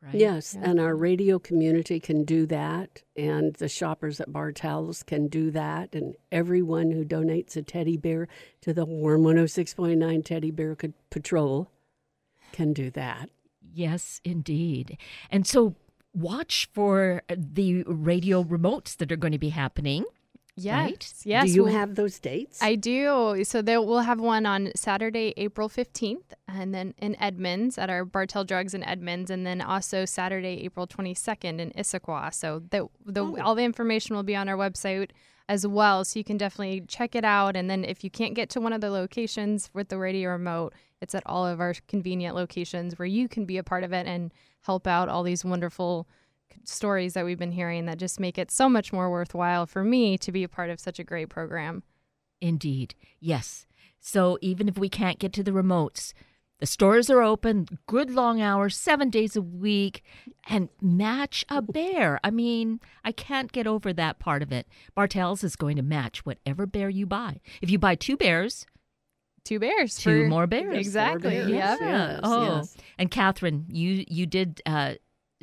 Right? 0.00 0.14
Yes, 0.14 0.54
yeah. 0.54 0.70
and 0.70 0.80
our 0.80 0.94
radio 0.94 1.40
community 1.40 1.98
can 1.98 2.24
do 2.24 2.46
that, 2.46 3.02
and 3.16 3.54
the 3.54 3.68
shoppers 3.68 4.20
at 4.20 4.32
Bartell's 4.32 5.02
can 5.02 5.26
do 5.26 5.50
that, 5.50 5.94
and 5.94 6.14
everyone 6.30 6.92
who 6.92 7.04
donates 7.04 7.56
a 7.56 7.62
teddy 7.62 7.96
bear 7.96 8.28
to 8.60 8.72
the 8.72 8.84
Warm 8.84 9.22
106.9 9.22 10.24
Teddy 10.24 10.52
Bear 10.52 10.76
Patrol 11.10 11.68
can 12.52 12.72
do 12.72 12.90
that. 12.92 13.30
Yes, 13.74 14.20
indeed. 14.24 14.98
And 15.30 15.46
so 15.46 15.74
watch 16.14 16.68
for 16.72 17.22
the 17.28 17.82
radio 17.84 18.42
remotes 18.44 18.96
that 18.96 19.12
are 19.12 19.16
going 19.16 19.32
to 19.32 19.38
be 19.38 19.50
happening. 19.50 20.04
Yes. 20.58 20.90
Right? 20.90 21.14
Yes. 21.24 21.46
Do 21.46 21.52
you 21.52 21.64
we'll, 21.64 21.72
have 21.72 21.94
those 21.94 22.18
dates? 22.18 22.62
I 22.62 22.74
do. 22.74 23.42
So 23.44 23.62
we'll 23.62 24.00
have 24.00 24.20
one 24.20 24.46
on 24.46 24.72
Saturday, 24.74 25.34
April 25.36 25.68
15th, 25.68 26.32
and 26.48 26.74
then 26.74 26.94
in 26.98 27.16
Edmonds 27.20 27.78
at 27.78 27.90
our 27.90 28.04
Bartell 28.04 28.44
Drugs 28.44 28.74
in 28.74 28.82
Edmonds, 28.84 29.30
and 29.30 29.46
then 29.46 29.60
also 29.60 30.04
Saturday, 30.04 30.64
April 30.64 30.86
22nd 30.86 31.60
in 31.60 31.70
Issaquah. 31.70 32.34
So 32.34 32.62
the, 32.70 32.88
the 33.04 33.24
oh. 33.24 33.38
all 33.40 33.54
the 33.54 33.64
information 33.64 34.16
will 34.16 34.22
be 34.22 34.36
on 34.36 34.48
our 34.48 34.56
website 34.56 35.10
as 35.48 35.66
well. 35.66 36.04
So 36.04 36.18
you 36.18 36.24
can 36.24 36.36
definitely 36.36 36.82
check 36.82 37.14
it 37.14 37.24
out. 37.24 37.56
And 37.56 37.70
then 37.70 37.84
if 37.84 38.04
you 38.04 38.10
can't 38.10 38.34
get 38.34 38.50
to 38.50 38.60
one 38.60 38.72
of 38.72 38.80
the 38.80 38.90
locations 38.90 39.70
with 39.72 39.88
the 39.88 39.98
radio 39.98 40.30
remote, 40.30 40.74
it's 41.00 41.14
at 41.14 41.22
all 41.26 41.46
of 41.46 41.60
our 41.60 41.74
convenient 41.86 42.34
locations 42.34 42.98
where 42.98 43.06
you 43.06 43.28
can 43.28 43.44
be 43.44 43.56
a 43.56 43.62
part 43.62 43.84
of 43.84 43.92
it 43.92 44.06
and 44.06 44.32
help 44.62 44.86
out 44.86 45.08
all 45.08 45.22
these 45.22 45.44
wonderful 45.44 46.06
stories 46.64 47.14
that 47.14 47.24
we've 47.24 47.38
been 47.38 47.52
hearing 47.52 47.86
that 47.86 47.98
just 47.98 48.20
make 48.20 48.38
it 48.38 48.50
so 48.50 48.68
much 48.68 48.92
more 48.92 49.10
worthwhile 49.10 49.66
for 49.66 49.84
me 49.84 50.18
to 50.18 50.32
be 50.32 50.44
a 50.44 50.48
part 50.48 50.70
of 50.70 50.80
such 50.80 50.98
a 50.98 51.04
great 51.04 51.28
program. 51.28 51.82
Indeed. 52.40 52.94
Yes. 53.20 53.66
So 54.00 54.38
even 54.40 54.68
if 54.68 54.78
we 54.78 54.88
can't 54.88 55.18
get 55.18 55.32
to 55.34 55.42
the 55.42 55.50
remotes, 55.50 56.12
the 56.60 56.66
stores 56.66 57.08
are 57.08 57.22
open, 57.22 57.66
good 57.86 58.10
long 58.10 58.40
hours, 58.40 58.76
seven 58.76 59.10
days 59.10 59.36
a 59.36 59.42
week, 59.42 60.02
and 60.48 60.68
match 60.80 61.44
a 61.48 61.62
bear. 61.62 62.18
I 62.24 62.30
mean, 62.30 62.80
I 63.04 63.12
can't 63.12 63.52
get 63.52 63.66
over 63.66 63.92
that 63.92 64.18
part 64.18 64.42
of 64.42 64.50
it. 64.50 64.66
Bartell's 64.96 65.44
is 65.44 65.54
going 65.54 65.76
to 65.76 65.82
match 65.82 66.26
whatever 66.26 66.66
bear 66.66 66.88
you 66.88 67.06
buy. 67.06 67.40
If 67.62 67.70
you 67.70 67.78
buy 67.78 67.94
two 67.94 68.16
bears, 68.16 68.66
two 69.44 69.60
bears, 69.60 69.96
two 69.96 70.24
for, 70.24 70.28
more 70.28 70.46
bears, 70.48 70.76
exactly. 70.76 71.30
Bears. 71.30 71.48
Yeah. 71.48 71.76
Yes, 71.80 72.20
oh, 72.24 72.56
yes. 72.56 72.76
and 72.98 73.10
Catharine, 73.10 73.66
you 73.68 74.04
you 74.08 74.26
did 74.26 74.60
uh, 74.66 74.94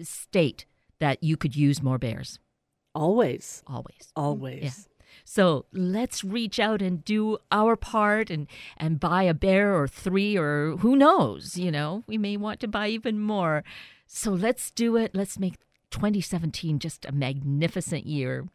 state 0.02 0.66
that 1.00 1.24
you 1.24 1.38
could 1.38 1.56
use 1.56 1.82
more 1.82 1.98
bears. 1.98 2.40
Always, 2.94 3.64
always, 3.68 4.12
always. 4.16 4.64
Yeah. 4.64 4.96
So 5.24 5.66
let's 5.72 6.24
reach 6.24 6.60
out 6.60 6.82
and 6.82 7.04
do 7.04 7.38
our 7.52 7.76
part 7.76 8.30
and, 8.30 8.48
and 8.78 9.00
buy 9.00 9.24
a 9.24 9.34
bear 9.34 9.76
or 9.76 9.88
three 9.88 10.38
or 10.38 10.78
who 10.78 10.96
knows, 10.96 11.58
you 11.58 11.72
know, 11.72 12.04
we 12.08 12.18
may 12.18 12.38
want 12.38 12.60
to 12.62 12.68
buy 12.68 12.90
even 12.90 13.20
more. 13.20 13.64
So 14.08 14.32
let's 14.32 14.72
do 14.72 14.98
it. 14.98 15.12
Let's 15.14 15.40
make 15.40 15.56
2017 15.92 16.80
just 16.80 17.06
a 17.06 17.12
magnificent 17.12 18.06
year. 18.06 18.48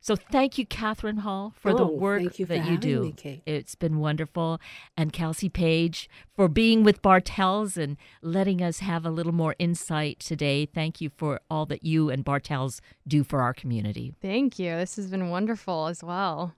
So 0.00 0.16
thank 0.16 0.56
you, 0.56 0.64
Catharine 0.64 1.18
Hall, 1.18 1.52
for 1.56 1.72
oh, 1.72 1.76
the 1.76 1.86
work 1.86 2.38
you 2.38 2.46
that 2.46 2.64
you 2.64 2.78
do. 2.78 3.14
Me, 3.22 3.42
it's 3.44 3.74
been 3.74 3.98
wonderful. 3.98 4.58
And 4.96 5.12
Kelsey 5.12 5.50
Paige 5.50 6.08
for 6.34 6.48
being 6.48 6.82
with 6.82 7.02
Bartell's 7.02 7.76
and 7.76 7.98
letting 8.22 8.62
us 8.62 8.78
have 8.78 9.04
a 9.04 9.10
little 9.10 9.32
more 9.32 9.54
insight 9.58 10.18
today. 10.18 10.64
Thank 10.64 11.02
you 11.02 11.10
for 11.16 11.40
all 11.50 11.66
that 11.66 11.84
you 11.84 12.08
and 12.08 12.24
Bartell's 12.24 12.80
do 13.06 13.22
for 13.22 13.42
our 13.42 13.52
community. 13.52 14.14
Thank 14.22 14.58
you. 14.58 14.76
This 14.76 14.96
has 14.96 15.08
been 15.08 15.28
wonderful 15.28 15.86
as 15.86 16.02
well. 16.02 16.54